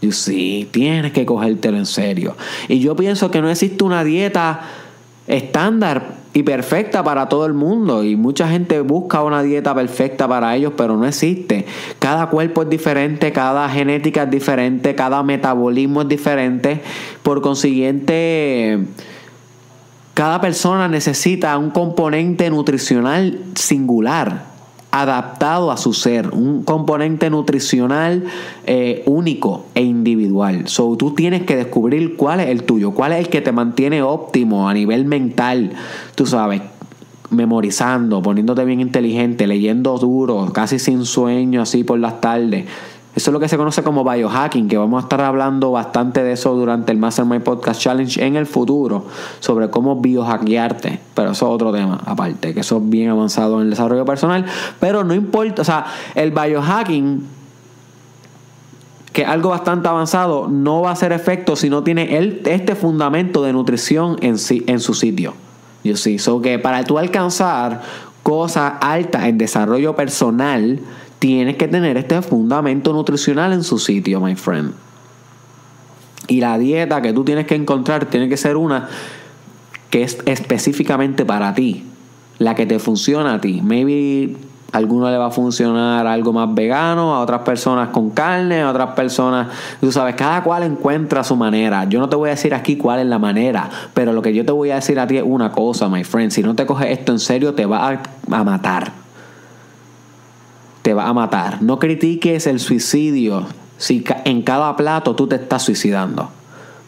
You 0.00 0.12
see, 0.12 0.68
tienes 0.70 1.12
que 1.12 1.26
cogértelo 1.26 1.76
en 1.76 1.86
serio. 1.86 2.36
Y 2.68 2.80
yo 2.80 2.96
pienso 2.96 3.30
que 3.30 3.42
no 3.42 3.50
existe 3.50 3.84
una 3.84 4.02
dieta 4.02 4.60
estándar 5.26 6.20
y 6.32 6.42
perfecta 6.42 7.04
para 7.04 7.28
todo 7.28 7.44
el 7.46 7.54
mundo. 7.54 8.02
Y 8.02 8.16
mucha 8.16 8.48
gente 8.48 8.80
busca 8.80 9.22
una 9.22 9.42
dieta 9.42 9.74
perfecta 9.74 10.26
para 10.26 10.56
ellos, 10.56 10.72
pero 10.76 10.96
no 10.96 11.06
existe. 11.06 11.66
Cada 11.98 12.28
cuerpo 12.28 12.62
es 12.62 12.70
diferente, 12.70 13.32
cada 13.32 13.68
genética 13.68 14.22
es 14.22 14.30
diferente, 14.30 14.94
cada 14.94 15.22
metabolismo 15.22 16.02
es 16.02 16.08
diferente. 16.08 16.80
Por 17.22 17.42
consiguiente 17.42 18.78
cada 20.20 20.38
persona 20.38 20.86
necesita 20.86 21.56
un 21.56 21.70
componente 21.70 22.50
nutricional 22.50 23.38
singular, 23.54 24.44
adaptado 24.90 25.70
a 25.70 25.76
su 25.76 25.92
ser, 25.92 26.30
un 26.30 26.64
componente 26.64 27.30
nutricional 27.30 28.24
eh, 28.66 29.02
único 29.06 29.66
e 29.74 29.82
individual. 29.82 30.68
So, 30.68 30.96
tú 30.96 31.14
tienes 31.14 31.42
que 31.42 31.56
descubrir 31.56 32.16
cuál 32.16 32.40
es 32.40 32.48
el 32.48 32.64
tuyo, 32.64 32.90
cuál 32.92 33.12
es 33.12 33.20
el 33.20 33.28
que 33.28 33.40
te 33.40 33.52
mantiene 33.52 34.02
óptimo 34.02 34.68
a 34.68 34.74
nivel 34.74 35.04
mental, 35.04 35.72
tú 36.14 36.26
sabes, 36.26 36.62
memorizando, 37.30 38.20
poniéndote 38.22 38.64
bien 38.64 38.80
inteligente, 38.80 39.46
leyendo 39.46 39.96
duro, 39.98 40.52
casi 40.52 40.78
sin 40.78 41.04
sueño, 41.04 41.62
así 41.62 41.84
por 41.84 41.98
las 41.98 42.20
tardes. 42.20 42.66
Eso 43.14 43.30
es 43.30 43.32
lo 43.32 43.40
que 43.40 43.48
se 43.48 43.56
conoce 43.56 43.82
como 43.82 44.04
biohacking, 44.04 44.68
que 44.68 44.78
vamos 44.78 45.02
a 45.02 45.06
estar 45.06 45.20
hablando 45.20 45.72
bastante 45.72 46.22
de 46.22 46.32
eso 46.32 46.54
durante 46.54 46.92
el 46.92 46.98
Mastermind 46.98 47.42
Podcast 47.42 47.80
Challenge 47.80 48.24
en 48.24 48.36
el 48.36 48.46
futuro, 48.46 49.06
sobre 49.40 49.68
cómo 49.68 49.96
biohackearte. 49.96 51.00
Pero 51.14 51.32
eso 51.32 51.48
es 51.48 51.52
otro 51.52 51.72
tema 51.72 52.00
aparte, 52.06 52.54
que 52.54 52.60
eso 52.60 52.76
es 52.76 52.88
bien 52.88 53.10
avanzado 53.10 53.56
en 53.56 53.62
el 53.62 53.70
desarrollo 53.70 54.04
personal. 54.04 54.46
Pero 54.78 55.02
no 55.02 55.12
importa, 55.12 55.62
o 55.62 55.64
sea, 55.64 55.86
el 56.14 56.30
biohacking, 56.30 57.26
que 59.12 59.22
es 59.22 59.28
algo 59.28 59.50
bastante 59.50 59.88
avanzado, 59.88 60.46
no 60.48 60.82
va 60.82 60.90
a 60.90 60.92
hacer 60.92 61.10
efecto 61.10 61.56
si 61.56 61.68
no 61.68 61.82
tiene 61.82 62.16
el, 62.16 62.42
este 62.44 62.76
fundamento 62.76 63.42
de 63.42 63.52
nutrición 63.52 64.18
en, 64.20 64.38
sí, 64.38 64.62
en 64.68 64.78
su 64.78 64.94
sitio. 64.94 65.34
Yo 65.82 65.96
sí, 65.96 66.20
so 66.20 66.40
que 66.40 66.60
para 66.60 66.84
tú 66.84 66.96
alcanzar 66.96 67.82
cosas 68.22 68.74
altas 68.80 69.24
en 69.24 69.38
desarrollo 69.38 69.96
personal, 69.96 70.78
tienes 71.20 71.56
que 71.56 71.68
tener 71.68 71.96
este 71.98 72.20
fundamento 72.22 72.92
nutricional 72.92 73.52
en 73.52 73.62
su 73.62 73.78
sitio, 73.78 74.20
my 74.20 74.34
friend. 74.34 74.72
Y 76.26 76.40
la 76.40 76.58
dieta 76.58 77.02
que 77.02 77.12
tú 77.12 77.24
tienes 77.24 77.46
que 77.46 77.54
encontrar 77.54 78.06
tiene 78.06 78.28
que 78.28 78.36
ser 78.36 78.56
una 78.56 78.88
que 79.90 80.02
es 80.02 80.18
específicamente 80.24 81.24
para 81.24 81.54
ti, 81.54 81.84
la 82.38 82.54
que 82.54 82.64
te 82.64 82.78
funciona 82.78 83.34
a 83.34 83.40
ti. 83.40 83.60
Maybe 83.62 84.36
a 84.72 84.78
alguno 84.78 85.10
le 85.10 85.18
va 85.18 85.26
a 85.26 85.30
funcionar 85.30 86.06
algo 86.06 86.32
más 86.32 86.54
vegano, 86.54 87.14
a 87.14 87.20
otras 87.20 87.42
personas 87.42 87.88
con 87.88 88.10
carne, 88.10 88.62
a 88.62 88.70
otras 88.70 88.90
personas, 88.90 89.48
tú 89.80 89.92
sabes, 89.92 90.14
cada 90.14 90.42
cual 90.42 90.62
encuentra 90.62 91.22
su 91.22 91.36
manera. 91.36 91.84
Yo 91.84 92.00
no 92.00 92.08
te 92.08 92.16
voy 92.16 92.28
a 92.28 92.32
decir 92.32 92.54
aquí 92.54 92.76
cuál 92.76 93.00
es 93.00 93.06
la 93.06 93.18
manera, 93.18 93.68
pero 93.92 94.12
lo 94.12 94.22
que 94.22 94.32
yo 94.32 94.46
te 94.46 94.52
voy 94.52 94.70
a 94.70 94.76
decir 94.76 94.98
a 95.00 95.06
ti 95.06 95.18
es 95.18 95.24
una 95.26 95.52
cosa, 95.52 95.88
my 95.88 96.04
friend. 96.04 96.30
Si 96.30 96.42
no 96.42 96.54
te 96.54 96.64
coges 96.64 96.90
esto 96.90 97.12
en 97.12 97.18
serio, 97.18 97.52
te 97.52 97.66
va 97.66 97.90
a, 97.90 98.00
a 98.30 98.44
matar 98.44 98.99
te 100.82 100.94
va 100.94 101.06
a 101.08 101.12
matar. 101.12 101.62
No 101.62 101.78
critiques 101.78 102.46
el 102.46 102.60
suicidio 102.60 103.46
si 103.78 104.04
en 104.24 104.42
cada 104.42 104.76
plato 104.76 105.14
tú 105.14 105.26
te 105.26 105.36
estás 105.36 105.62
suicidando. 105.62 106.30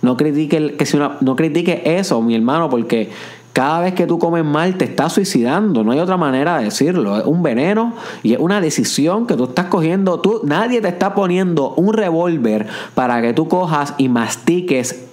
No 0.02 0.16
critiques, 0.16 0.72
que 0.72 0.86
si 0.86 0.96
no 0.96 1.36
critique 1.36 1.82
eso, 1.84 2.20
mi 2.22 2.34
hermano, 2.34 2.68
porque 2.68 3.10
cada 3.52 3.80
vez 3.80 3.94
que 3.94 4.06
tú 4.06 4.18
comes 4.18 4.44
mal 4.44 4.76
te 4.76 4.86
estás 4.86 5.12
suicidando. 5.12 5.84
No 5.84 5.92
hay 5.92 5.98
otra 5.98 6.16
manera 6.16 6.58
de 6.58 6.64
decirlo. 6.64 7.18
Es 7.18 7.26
un 7.26 7.42
veneno 7.42 7.94
y 8.22 8.32
es 8.32 8.38
una 8.40 8.60
decisión 8.60 9.26
que 9.26 9.36
tú 9.36 9.44
estás 9.44 9.66
cogiendo. 9.66 10.20
Tú, 10.20 10.40
nadie 10.44 10.80
te 10.80 10.88
está 10.88 11.14
poniendo 11.14 11.74
un 11.74 11.92
revólver 11.92 12.66
para 12.94 13.20
que 13.20 13.34
tú 13.34 13.48
cojas 13.48 13.94
y 13.98 14.08
mastiques 14.08 15.04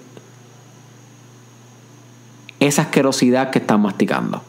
esa 2.60 2.82
asquerosidad 2.82 3.50
que 3.50 3.58
estás 3.58 3.78
masticando. 3.78 4.42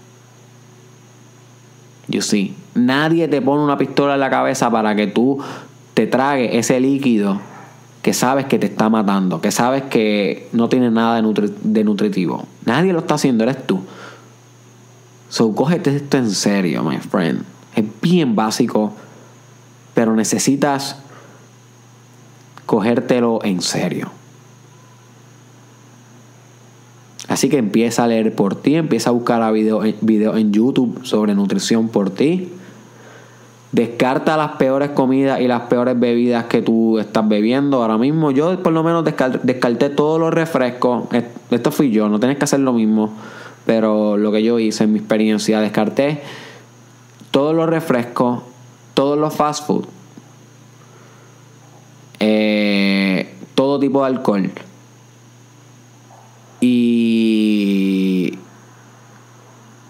You 2.07 2.21
see. 2.21 2.60
Nadie 2.73 3.27
te 3.27 3.41
pone 3.41 3.63
una 3.63 3.77
pistola 3.77 4.13
en 4.13 4.19
la 4.19 4.29
cabeza 4.29 4.69
para 4.71 4.95
que 4.95 5.07
tú 5.07 5.39
te 5.93 6.07
tragues 6.07 6.51
ese 6.53 6.79
líquido 6.79 7.39
que 8.01 8.13
sabes 8.13 8.45
que 8.45 8.57
te 8.57 8.65
está 8.65 8.89
matando, 8.89 9.41
que 9.41 9.51
sabes 9.51 9.83
que 9.83 10.49
no 10.53 10.69
tiene 10.69 10.89
nada 10.89 11.21
de, 11.21 11.83
nutritivo. 11.83 12.45
Nadie 12.65 12.93
lo 12.93 12.99
está 12.99 13.15
haciendo, 13.15 13.43
eres 13.43 13.65
tú. 13.67 13.79
So, 15.29 15.53
cógete 15.53 15.95
esto 15.95 16.17
en 16.17 16.31
serio, 16.31 16.83
my 16.83 16.97
friend. 16.97 17.43
Es 17.75 17.85
bien 18.01 18.35
básico, 18.35 18.93
pero 19.93 20.15
necesitas 20.15 20.97
cogértelo 22.65 23.39
en 23.43 23.61
serio. 23.61 24.11
Así 27.27 27.47
que 27.49 27.57
empieza 27.57 28.03
a 28.03 28.07
leer 28.07 28.35
por 28.35 28.55
ti, 28.55 28.75
empieza 28.75 29.11
a 29.11 29.13
buscar 29.13 29.53
videos 29.53 29.85
video 30.01 30.35
en 30.35 30.51
YouTube 30.51 30.99
sobre 31.03 31.35
nutrición 31.35 31.87
por 31.87 32.09
ti. 32.09 32.49
Descarta 33.71 34.35
las 34.35 34.53
peores 34.57 34.89
comidas 34.89 35.39
y 35.39 35.47
las 35.47 35.61
peores 35.61 35.97
bebidas 35.97 36.45
que 36.45 36.61
tú 36.61 36.99
estás 36.99 37.27
bebiendo 37.27 37.81
ahora 37.81 37.97
mismo. 37.97 38.31
Yo 38.31 38.61
por 38.61 38.73
lo 38.73 38.83
menos 38.83 39.05
descarté 39.05 39.89
todos 39.89 40.19
los 40.19 40.33
refrescos. 40.33 41.05
Esto 41.49 41.71
fui 41.71 41.89
yo, 41.89 42.09
no 42.09 42.19
tienes 42.19 42.37
que 42.37 42.43
hacer 42.43 42.59
lo 42.59 42.73
mismo. 42.73 43.13
Pero 43.65 44.17
lo 44.17 44.31
que 44.31 44.43
yo 44.43 44.59
hice 44.59 44.83
en 44.83 44.93
mi 44.93 44.99
experiencia, 44.99 45.61
descarté 45.61 46.21
todos 47.31 47.55
los 47.55 47.69
refrescos, 47.69 48.41
todos 48.93 49.17
los 49.17 49.33
fast 49.33 49.65
food, 49.65 49.85
eh, 52.19 53.33
todo 53.55 53.79
tipo 53.79 54.01
de 54.01 54.07
alcohol. 54.07 54.51
Y 56.59 58.37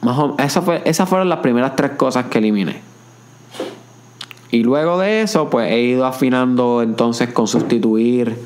más 0.01 0.53
fue, 0.63 0.81
esas 0.85 1.09
fueron 1.09 1.29
las 1.29 1.39
primeras 1.39 1.75
tres 1.75 1.91
cosas 1.91 2.25
que 2.25 2.37
eliminé. 2.37 2.90
Y 4.51 4.63
luego 4.63 4.99
de 4.99 5.21
eso, 5.21 5.49
pues 5.49 5.71
he 5.71 5.79
ido 5.81 6.05
afinando 6.05 6.81
entonces 6.81 7.29
con 7.29 7.47
sustituir 7.47 8.37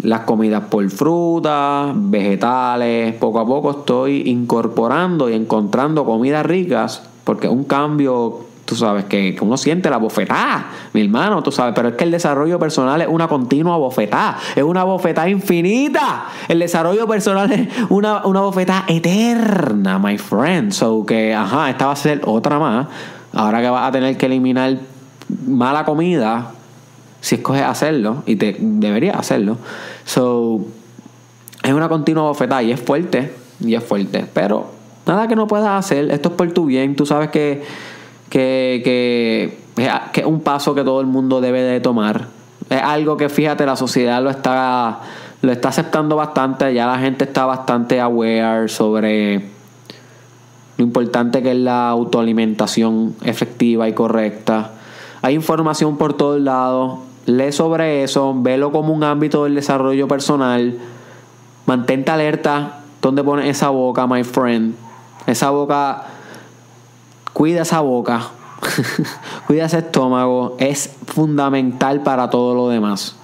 las 0.00 0.20
comidas 0.20 0.64
por 0.70 0.88
frutas, 0.90 1.92
vegetales. 1.94 3.14
Poco 3.16 3.40
a 3.40 3.46
poco 3.46 3.70
estoy 3.70 4.22
incorporando 4.26 5.28
y 5.28 5.34
encontrando 5.34 6.04
comidas 6.04 6.46
ricas, 6.46 7.02
porque 7.24 7.48
un 7.48 7.64
cambio, 7.64 8.46
Tú 8.64 8.76
sabes 8.76 9.04
que, 9.06 9.36
uno 9.40 9.56
siente 9.56 9.90
la 9.90 9.98
bofetada, 9.98 10.66
mi 10.92 11.02
hermano, 11.02 11.42
tú 11.42 11.50
sabes, 11.50 11.74
pero 11.74 11.88
es 11.88 11.94
que 11.94 12.04
el 12.04 12.12
desarrollo 12.12 12.58
personal 12.60 13.02
es 13.02 13.08
una 13.08 13.26
continua 13.26 13.76
bofetada, 13.76 14.38
es 14.54 14.62
una 14.62 14.84
bofetada 14.84 15.28
infinita. 15.28 16.26
El 16.48 16.60
desarrollo 16.60 17.06
personal 17.08 17.50
es 17.50 17.68
una, 17.90 18.24
una 18.24 18.40
bofetada 18.40 18.84
eterna, 18.86 19.98
my 19.98 20.16
friend. 20.16 20.72
So 20.72 21.04
que, 21.04 21.34
ajá, 21.34 21.70
esta 21.70 21.86
va 21.86 21.92
a 21.92 21.96
ser 21.96 22.22
otra 22.24 22.58
más. 22.60 22.86
Ahora 23.34 23.60
que 23.60 23.68
vas 23.68 23.88
a 23.88 23.92
tener 23.92 24.16
que 24.16 24.26
eliminar 24.26 24.78
mala 25.46 25.84
comida, 25.84 26.52
si 27.20 27.36
escoges 27.36 27.62
hacerlo, 27.62 28.22
y 28.26 28.36
te 28.36 28.56
deberías 28.58 29.16
hacerlo. 29.16 29.58
So, 30.04 30.60
es 31.62 31.72
una 31.72 31.88
continua 31.88 32.24
bofetada 32.24 32.62
y 32.62 32.72
es 32.72 32.80
fuerte, 32.80 33.32
y 33.60 33.74
es 33.74 33.84
fuerte. 33.84 34.26
Pero 34.32 34.70
nada 35.06 35.28
que 35.28 35.36
no 35.36 35.46
puedas 35.46 35.84
hacer, 35.84 36.10
esto 36.10 36.30
es 36.30 36.34
por 36.34 36.52
tu 36.52 36.66
bien, 36.66 36.96
tú 36.96 37.06
sabes 37.06 37.30
que 37.30 37.62
que, 38.32 38.80
que, 38.82 39.58
que 40.14 40.20
es 40.20 40.26
un 40.26 40.40
paso 40.40 40.74
que 40.74 40.84
todo 40.84 41.02
el 41.02 41.06
mundo 41.06 41.42
debe 41.42 41.60
de 41.60 41.80
tomar. 41.80 42.28
Es 42.70 42.80
algo 42.80 43.18
que 43.18 43.28
fíjate, 43.28 43.66
la 43.66 43.76
sociedad 43.76 44.22
lo 44.22 44.30
está, 44.30 45.00
lo 45.42 45.52
está 45.52 45.68
aceptando 45.68 46.16
bastante, 46.16 46.72
ya 46.72 46.86
la 46.86 46.98
gente 46.98 47.24
está 47.24 47.44
bastante 47.44 48.00
aware 48.00 48.70
sobre 48.70 49.50
lo 50.78 50.84
importante 50.84 51.42
que 51.42 51.50
es 51.50 51.58
la 51.58 51.90
autoalimentación 51.90 53.16
efectiva 53.22 53.86
y 53.86 53.92
correcta. 53.92 54.70
Hay 55.22 55.34
información 55.34 55.96
por 55.96 56.14
todos 56.14 56.40
lados. 56.40 56.98
Lee 57.26 57.52
sobre 57.52 58.02
eso, 58.02 58.34
velo 58.36 58.72
como 58.72 58.92
un 58.92 59.04
ámbito 59.04 59.44
del 59.44 59.54
desarrollo 59.54 60.08
personal. 60.08 60.78
Mantente 61.66 62.10
alerta 62.10 62.80
donde 63.00 63.22
pones 63.22 63.46
esa 63.46 63.70
boca, 63.70 64.06
my 64.06 64.24
friend. 64.24 64.74
Esa 65.26 65.50
boca 65.50 66.06
Cuida 67.32 67.62
esa 67.62 67.80
boca, 67.80 68.28
cuida 69.46 69.64
ese 69.64 69.78
estómago, 69.78 70.56
es 70.58 70.94
fundamental 71.06 72.02
para 72.02 72.28
todo 72.28 72.54
lo 72.54 72.68
demás. 72.68 73.16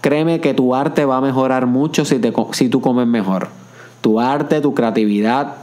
Créeme 0.00 0.40
que 0.40 0.54
tu 0.54 0.74
arte 0.74 1.04
va 1.04 1.18
a 1.18 1.20
mejorar 1.20 1.66
mucho 1.66 2.04
si, 2.04 2.18
te, 2.18 2.32
si 2.52 2.68
tú 2.68 2.80
comes 2.80 3.06
mejor. 3.06 3.48
Tu 4.00 4.18
arte, 4.18 4.60
tu 4.60 4.74
creatividad, 4.74 5.54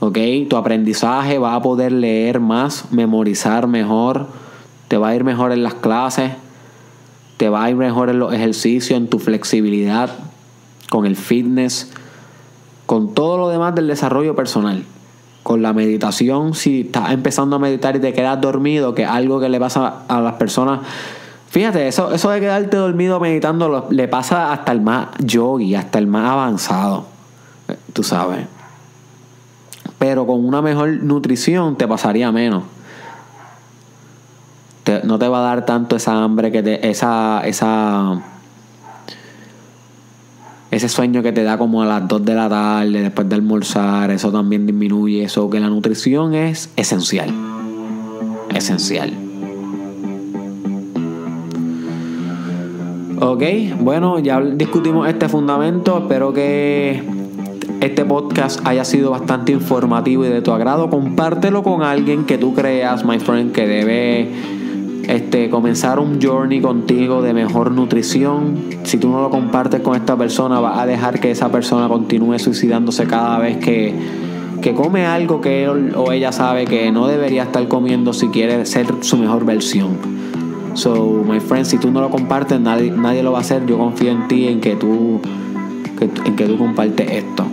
¿ok? 0.00 0.18
Tu 0.48 0.56
aprendizaje 0.56 1.38
va 1.38 1.54
a 1.54 1.62
poder 1.62 1.92
leer 1.92 2.40
más, 2.40 2.92
memorizar 2.92 3.66
mejor, 3.66 4.26
te 4.88 4.96
va 4.96 5.08
a 5.08 5.14
ir 5.14 5.24
mejor 5.24 5.52
en 5.52 5.62
las 5.62 5.74
clases, 5.74 6.32
te 7.36 7.48
va 7.48 7.64
a 7.64 7.70
ir 7.70 7.76
mejor 7.76 8.10
en 8.10 8.18
los 8.18 8.32
ejercicios, 8.32 8.98
en 8.98 9.08
tu 9.08 9.18
flexibilidad, 9.18 10.10
con 10.90 11.06
el 11.06 11.16
fitness, 11.16 11.92
con 12.86 13.14
todo 13.14 13.38
lo 13.38 13.48
demás 13.48 13.74
del 13.74 13.86
desarrollo 13.86 14.34
personal 14.34 14.84
con 15.48 15.62
la 15.62 15.72
meditación, 15.72 16.52
si 16.52 16.82
estás 16.82 17.10
empezando 17.10 17.56
a 17.56 17.58
meditar 17.58 17.96
y 17.96 18.00
te 18.00 18.12
quedas 18.12 18.38
dormido, 18.38 18.94
que 18.94 19.06
algo 19.06 19.40
que 19.40 19.48
le 19.48 19.58
pasa 19.58 20.02
a 20.06 20.20
las 20.20 20.34
personas. 20.34 20.80
Fíjate, 21.48 21.88
eso, 21.88 22.12
eso 22.12 22.28
de 22.28 22.40
quedarte 22.40 22.76
dormido 22.76 23.18
meditando 23.18 23.86
le 23.88 24.08
pasa 24.08 24.52
hasta 24.52 24.72
el 24.72 24.82
más 24.82 25.06
yogi, 25.20 25.74
hasta 25.74 25.98
el 25.98 26.06
más 26.06 26.30
avanzado. 26.30 27.06
Eh, 27.66 27.76
tú 27.94 28.02
sabes. 28.02 28.46
Pero 29.98 30.26
con 30.26 30.44
una 30.44 30.62
mejor 30.62 30.88
nutrición 31.02 31.76
te 31.76 31.88
pasaría 31.88 32.30
menos. 32.32 32.64
no 35.04 35.18
te 35.18 35.28
va 35.28 35.38
a 35.40 35.42
dar 35.42 35.66
tanto 35.66 35.96
esa 35.96 36.22
hambre 36.22 36.52
que 36.52 36.62
te. 36.62 36.88
esa. 36.88 37.42
esa 37.44 38.22
ese 40.70 40.88
sueño 40.88 41.22
que 41.22 41.32
te 41.32 41.42
da 41.44 41.56
como 41.56 41.82
a 41.82 41.86
las 41.86 42.06
2 42.06 42.24
de 42.24 42.34
la 42.34 42.48
tarde 42.48 43.00
después 43.00 43.26
de 43.28 43.34
almorzar, 43.34 44.10
eso 44.10 44.30
también 44.30 44.66
disminuye. 44.66 45.24
Eso 45.24 45.48
que 45.48 45.60
la 45.60 45.68
nutrición 45.68 46.34
es 46.34 46.70
esencial. 46.76 47.30
Esencial. 48.54 49.12
Ok, 53.20 53.42
bueno, 53.80 54.18
ya 54.18 54.40
discutimos 54.40 55.08
este 55.08 55.28
fundamento. 55.28 55.98
Espero 55.98 56.32
que 56.32 57.02
este 57.80 58.04
podcast 58.04 58.60
haya 58.66 58.84
sido 58.84 59.10
bastante 59.10 59.52
informativo 59.52 60.24
y 60.24 60.28
de 60.28 60.42
tu 60.42 60.52
agrado. 60.52 60.90
Compártelo 60.90 61.62
con 61.62 61.82
alguien 61.82 62.24
que 62.24 62.38
tú 62.38 62.54
creas, 62.54 63.04
my 63.04 63.18
friend, 63.20 63.52
que 63.52 63.66
debe 63.66 64.32
este, 65.08 65.48
comenzar 65.48 66.00
un 66.00 66.20
journey 66.20 66.60
contigo 66.60 67.22
de 67.22 67.32
mejor 67.32 67.70
nutrición. 67.70 68.56
Si 68.82 68.98
tú 68.98 69.08
no 69.08 69.22
lo 69.22 69.30
compartes 69.30 69.80
con 69.80 69.94
esta 69.94 70.16
persona, 70.16 70.60
vas 70.60 70.78
a 70.78 70.86
dejar 70.86 71.20
que 71.20 71.30
esa 71.30 71.50
persona 71.50 71.88
continúe 71.88 72.38
suicidándose 72.38 73.06
cada 73.06 73.38
vez 73.38 73.58
que, 73.58 73.94
que 74.60 74.74
come 74.74 75.06
algo 75.06 75.40
que 75.40 75.64
él 75.64 75.92
o 75.96 76.10
ella 76.12 76.32
sabe 76.32 76.64
que 76.66 76.90
no 76.90 77.06
debería 77.06 77.44
estar 77.44 77.66
comiendo 77.68 78.12
si 78.12 78.28
quiere 78.28 78.66
ser 78.66 78.86
su 79.00 79.16
mejor 79.16 79.44
versión. 79.44 79.96
So, 80.74 81.24
my 81.26 81.40
friend, 81.40 81.64
si 81.64 81.78
tú 81.78 81.90
no 81.90 82.00
lo 82.00 82.10
compartes, 82.10 82.60
nadie, 82.60 82.90
nadie 82.90 83.22
lo 83.22 83.32
va 83.32 83.38
a 83.38 83.40
hacer. 83.40 83.66
Yo 83.66 83.78
confío 83.78 84.10
en 84.10 84.28
ti, 84.28 84.46
en 84.46 84.60
que 84.60 84.76
tú, 84.76 85.20
en 86.24 86.36
que 86.36 86.44
tú 86.44 86.58
compartes 86.58 87.10
esto. 87.10 87.46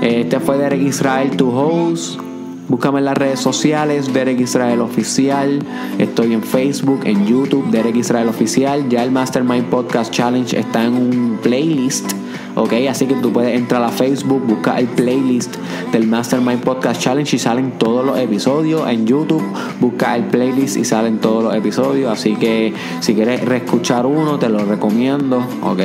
Este 0.00 0.38
fue 0.38 0.58
Derek 0.58 0.80
Israel, 0.82 1.36
tu 1.36 1.50
host. 1.50 2.20
Búscame 2.68 3.00
en 3.00 3.06
las 3.06 3.18
redes 3.18 3.40
sociales, 3.40 4.12
Derek 4.12 4.38
Israel 4.38 4.80
Oficial. 4.80 5.58
Estoy 5.98 6.34
en 6.34 6.42
Facebook, 6.42 7.00
en 7.04 7.26
YouTube, 7.26 7.68
Derek 7.70 7.96
Israel 7.96 8.28
Oficial. 8.28 8.88
Ya 8.88 9.02
el 9.02 9.10
Mastermind 9.10 9.66
Podcast 9.66 10.12
Challenge 10.12 10.56
está 10.56 10.84
en 10.84 10.94
un 10.94 11.38
playlist. 11.42 12.12
¿ok? 12.54 12.72
Así 12.90 13.06
que 13.06 13.14
tú 13.14 13.32
puedes 13.32 13.56
entrar 13.56 13.82
a 13.82 13.88
Facebook, 13.88 14.44
buscar 14.46 14.78
el 14.78 14.86
playlist 14.86 15.56
del 15.92 16.06
Mastermind 16.06 16.60
Podcast 16.60 17.00
Challenge 17.00 17.34
y 17.34 17.38
salen 17.38 17.72
todos 17.72 18.04
los 18.04 18.18
episodios. 18.18 18.88
En 18.88 19.06
YouTube, 19.06 19.42
busca 19.80 20.14
el 20.14 20.24
playlist 20.24 20.76
y 20.76 20.84
salen 20.84 21.18
todos 21.18 21.42
los 21.42 21.54
episodios. 21.54 22.12
Así 22.12 22.36
que 22.36 22.72
si 23.00 23.14
quieres 23.14 23.44
reescuchar 23.44 24.06
uno, 24.06 24.38
te 24.38 24.48
lo 24.48 24.64
recomiendo, 24.64 25.44
¿ok? 25.62 25.80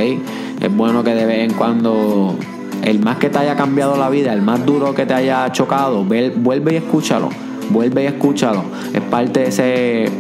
Es 0.62 0.76
bueno 0.76 1.04
que 1.04 1.16
de 1.16 1.26
vez 1.26 1.50
en 1.50 1.58
cuando 1.58 2.36
el 2.84 3.00
más 3.00 3.18
que 3.18 3.30
te 3.30 3.40
haya 3.40 3.56
cambiado 3.56 3.98
la 3.98 4.10
vida, 4.10 4.34
el 4.34 4.42
más 4.42 4.66
duro 4.66 4.94
que 4.94 5.06
te 5.06 5.14
haya 5.14 5.52
chocado, 5.52 6.04
vuelve 6.04 6.74
y 6.74 6.76
escúchalo, 6.76 7.30
vuelve 7.70 8.04
y 8.04 8.08
escúchalo. 8.08 8.64
Es 8.94 9.02
parte 9.02 9.40
de 9.42 9.48
ese 9.48 10.12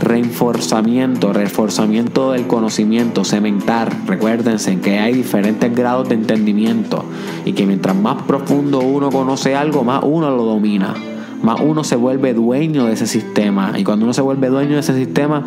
reforzamiento, 0.00 1.32
reforzamiento 1.32 2.32
del 2.32 2.46
conocimiento, 2.46 3.24
cementar. 3.24 3.92
Recuérdense 4.06 4.78
que 4.78 4.98
hay 4.98 5.14
diferentes 5.14 5.74
grados 5.74 6.08
de 6.08 6.14
entendimiento 6.14 7.04
y 7.44 7.52
que 7.52 7.66
mientras 7.66 7.94
más 7.94 8.22
profundo 8.22 8.80
uno 8.80 9.10
conoce 9.10 9.54
algo, 9.54 9.84
más 9.84 10.02
uno 10.02 10.30
lo 10.30 10.44
domina, 10.44 10.94
más 11.42 11.60
uno 11.60 11.84
se 11.84 11.96
vuelve 11.96 12.32
dueño 12.32 12.86
de 12.86 12.94
ese 12.94 13.06
sistema. 13.06 13.74
Y 13.76 13.84
cuando 13.84 14.06
uno 14.06 14.14
se 14.14 14.22
vuelve 14.22 14.48
dueño 14.48 14.74
de 14.74 14.80
ese 14.80 14.94
sistema, 14.94 15.44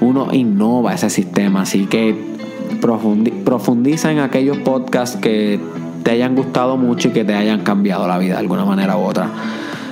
uno 0.00 0.28
innova 0.32 0.94
ese 0.94 1.10
sistema. 1.10 1.62
Así 1.62 1.86
que 1.86 2.35
profundiza 2.80 4.12
en 4.12 4.20
aquellos 4.20 4.58
podcasts 4.58 5.16
que 5.16 5.60
te 6.02 6.10
hayan 6.12 6.34
gustado 6.34 6.76
mucho 6.76 7.08
y 7.08 7.12
que 7.12 7.24
te 7.24 7.34
hayan 7.34 7.62
cambiado 7.62 8.06
la 8.06 8.18
vida 8.18 8.34
de 8.34 8.40
alguna 8.40 8.64
manera 8.64 8.96
u 8.96 9.00
otra. 9.00 9.28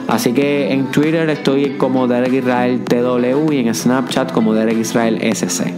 Así 0.06 0.32
que 0.32 0.72
en 0.72 0.90
Twitter 0.90 1.28
estoy 1.30 1.76
como 1.78 2.06
Derek 2.06 2.32
Israel 2.32 2.84
TW 2.84 3.52
y 3.52 3.58
en 3.58 3.74
Snapchat 3.74 4.32
como 4.32 4.54
Derek 4.54 4.78
Israel 4.78 5.18
SC. 5.34 5.72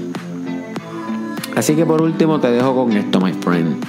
Así 1.55 1.75
que 1.75 1.87
por 1.87 2.03
último 2.03 2.40
te 2.40 2.51
dejo 2.51 2.75
con 2.75 2.92
esto, 2.92 3.21
my 3.21 3.33
friend. 3.33 3.83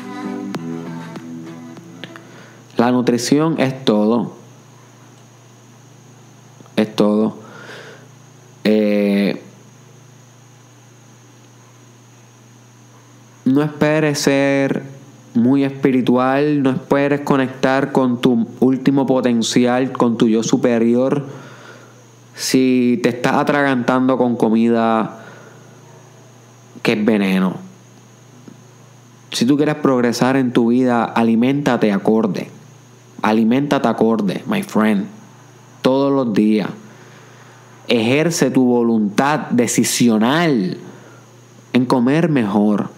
La 2.77 2.91
nutrición 2.91 3.55
es 3.57 3.83
todo. 3.83 4.31
Es 6.75 6.95
todo. 6.95 7.35
Eh, 8.63 9.41
no 13.47 13.63
esperes 13.63 14.19
ser 14.19 14.83
muy 15.33 15.63
espiritual, 15.63 16.63
no 16.63 16.71
esperes 16.71 17.21
conectar 17.21 17.91
con 17.91 18.19
tu 18.19 18.47
último 18.59 19.05
potencial, 19.05 19.91
con 19.93 20.17
tu 20.17 20.27
yo 20.27 20.43
superior, 20.43 21.25
si 22.35 22.99
te 23.01 23.09
estás 23.09 23.35
atragantando 23.35 24.17
con 24.17 24.35
comida 24.35 25.19
que 26.81 26.93
es 26.93 27.05
veneno. 27.05 27.55
Si 29.31 29.45
tú 29.45 29.55
quieres 29.55 29.75
progresar 29.75 30.35
en 30.35 30.51
tu 30.51 30.67
vida, 30.67 31.05
aliméntate 31.05 31.91
acorde. 31.91 32.49
Aliméntate 33.21 33.87
acorde, 33.87 34.43
my 34.47 34.63
friend. 34.63 35.05
Todos 35.81 36.11
los 36.11 36.33
días. 36.33 36.69
Ejerce 37.87 38.51
tu 38.51 38.65
voluntad 38.65 39.49
decisional 39.51 40.77
en 41.73 41.85
comer 41.85 42.29
mejor 42.29 42.96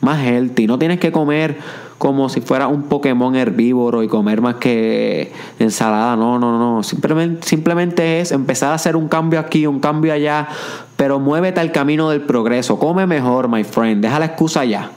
más 0.00 0.20
healthy. 0.20 0.66
No 0.66 0.78
tienes 0.78 1.00
que 1.00 1.12
comer 1.12 1.58
como 1.98 2.28
si 2.28 2.40
fuera 2.40 2.68
un 2.68 2.84
Pokémon 2.84 3.34
herbívoro 3.34 4.02
y 4.02 4.08
comer 4.08 4.40
más 4.40 4.56
que 4.56 5.32
ensalada. 5.58 6.16
No, 6.16 6.38
no, 6.38 6.58
no. 6.58 6.82
Simplemente, 6.82 7.46
simplemente 7.46 8.20
es 8.20 8.32
empezar 8.32 8.70
a 8.70 8.74
hacer 8.74 8.96
un 8.96 9.08
cambio 9.08 9.40
aquí, 9.40 9.66
un 9.66 9.80
cambio 9.80 10.12
allá. 10.12 10.48
Pero 10.96 11.18
muévete 11.18 11.60
al 11.60 11.72
camino 11.72 12.10
del 12.10 12.22
progreso. 12.22 12.78
Come 12.78 13.06
mejor, 13.06 13.48
my 13.48 13.64
friend. 13.64 14.02
Deja 14.02 14.18
la 14.18 14.26
excusa 14.26 14.64
ya. 14.64 14.92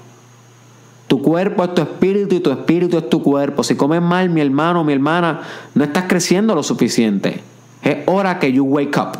Tu 1.07 1.21
cuerpo 1.21 1.63
es 1.63 1.73
tu 1.73 1.81
espíritu 1.81 2.35
y 2.35 2.39
tu 2.39 2.51
espíritu 2.51 2.97
es 2.97 3.09
tu 3.09 3.21
cuerpo. 3.21 3.63
Si 3.63 3.75
comes 3.75 4.01
mal, 4.01 4.29
mi 4.29 4.39
hermano, 4.39 4.83
mi 4.83 4.93
hermana, 4.93 5.41
no 5.73 5.83
estás 5.83 6.05
creciendo 6.07 6.55
lo 6.55 6.63
suficiente. 6.63 7.41
Es 7.81 7.97
hora 8.05 8.39
que 8.39 8.53
you 8.53 8.63
wake 8.63 8.97
up. 8.97 9.17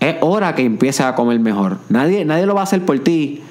Es 0.00 0.16
hora 0.20 0.54
que 0.54 0.64
empieces 0.64 1.04
a 1.04 1.14
comer 1.14 1.38
mejor. 1.38 1.78
Nadie, 1.88 2.24
nadie 2.24 2.46
lo 2.46 2.54
va 2.54 2.62
a 2.62 2.64
hacer 2.64 2.84
por 2.84 2.98
ti. 3.00 3.42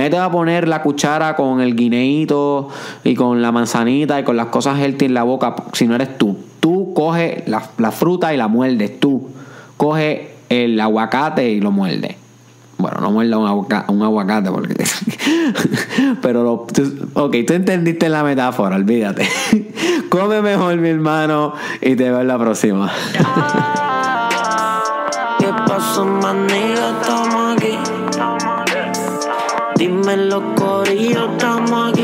Nadie 0.00 0.12
te 0.12 0.16
va 0.16 0.24
a 0.24 0.32
poner 0.32 0.66
la 0.66 0.80
cuchara 0.80 1.36
con 1.36 1.60
el 1.60 1.76
guineíto 1.76 2.68
y 3.04 3.14
con 3.14 3.42
la 3.42 3.52
manzanita 3.52 4.18
y 4.18 4.24
con 4.24 4.34
las 4.34 4.46
cosas 4.46 4.78
healthy 4.78 5.04
en 5.04 5.12
la 5.12 5.24
boca 5.24 5.54
si 5.74 5.86
no 5.86 5.94
eres 5.94 6.16
tú. 6.16 6.38
Tú 6.60 6.94
coges 6.94 7.46
la, 7.46 7.60
fruta 7.90 8.32
y 8.32 8.38
la 8.38 8.48
muerdes. 8.48 8.98
Tú 8.98 9.28
coge 9.76 10.30
el 10.48 10.80
aguacate 10.80 11.50
y 11.50 11.60
lo 11.60 11.70
muerdes. 11.70 12.16
Bueno, 12.78 12.98
no 13.02 13.10
muerda 13.10 13.36
un, 13.36 13.46
aguaca- 13.46 13.84
un 13.88 14.02
aguacate 14.02 14.50
porque... 14.50 14.74
Pero, 16.22 16.44
lo, 16.44 16.52
ok, 17.22 17.36
tú 17.46 17.52
entendiste 17.52 18.08
la 18.08 18.24
metáfora, 18.24 18.76
olvídate. 18.76 19.28
Come 20.08 20.40
mejor, 20.40 20.78
mi 20.78 20.88
hermano, 20.88 21.52
y 21.82 21.94
te 21.94 22.04
veo 22.04 22.22
en 22.22 22.28
la 22.28 22.38
próxima. 22.38 22.90
¿Qué 25.38 25.46
pasó. 25.66 26.06
Dime 29.80 30.14
los 30.14 30.42
corillos, 30.56 31.26
estamos 31.32 31.90
aquí. 31.90 31.99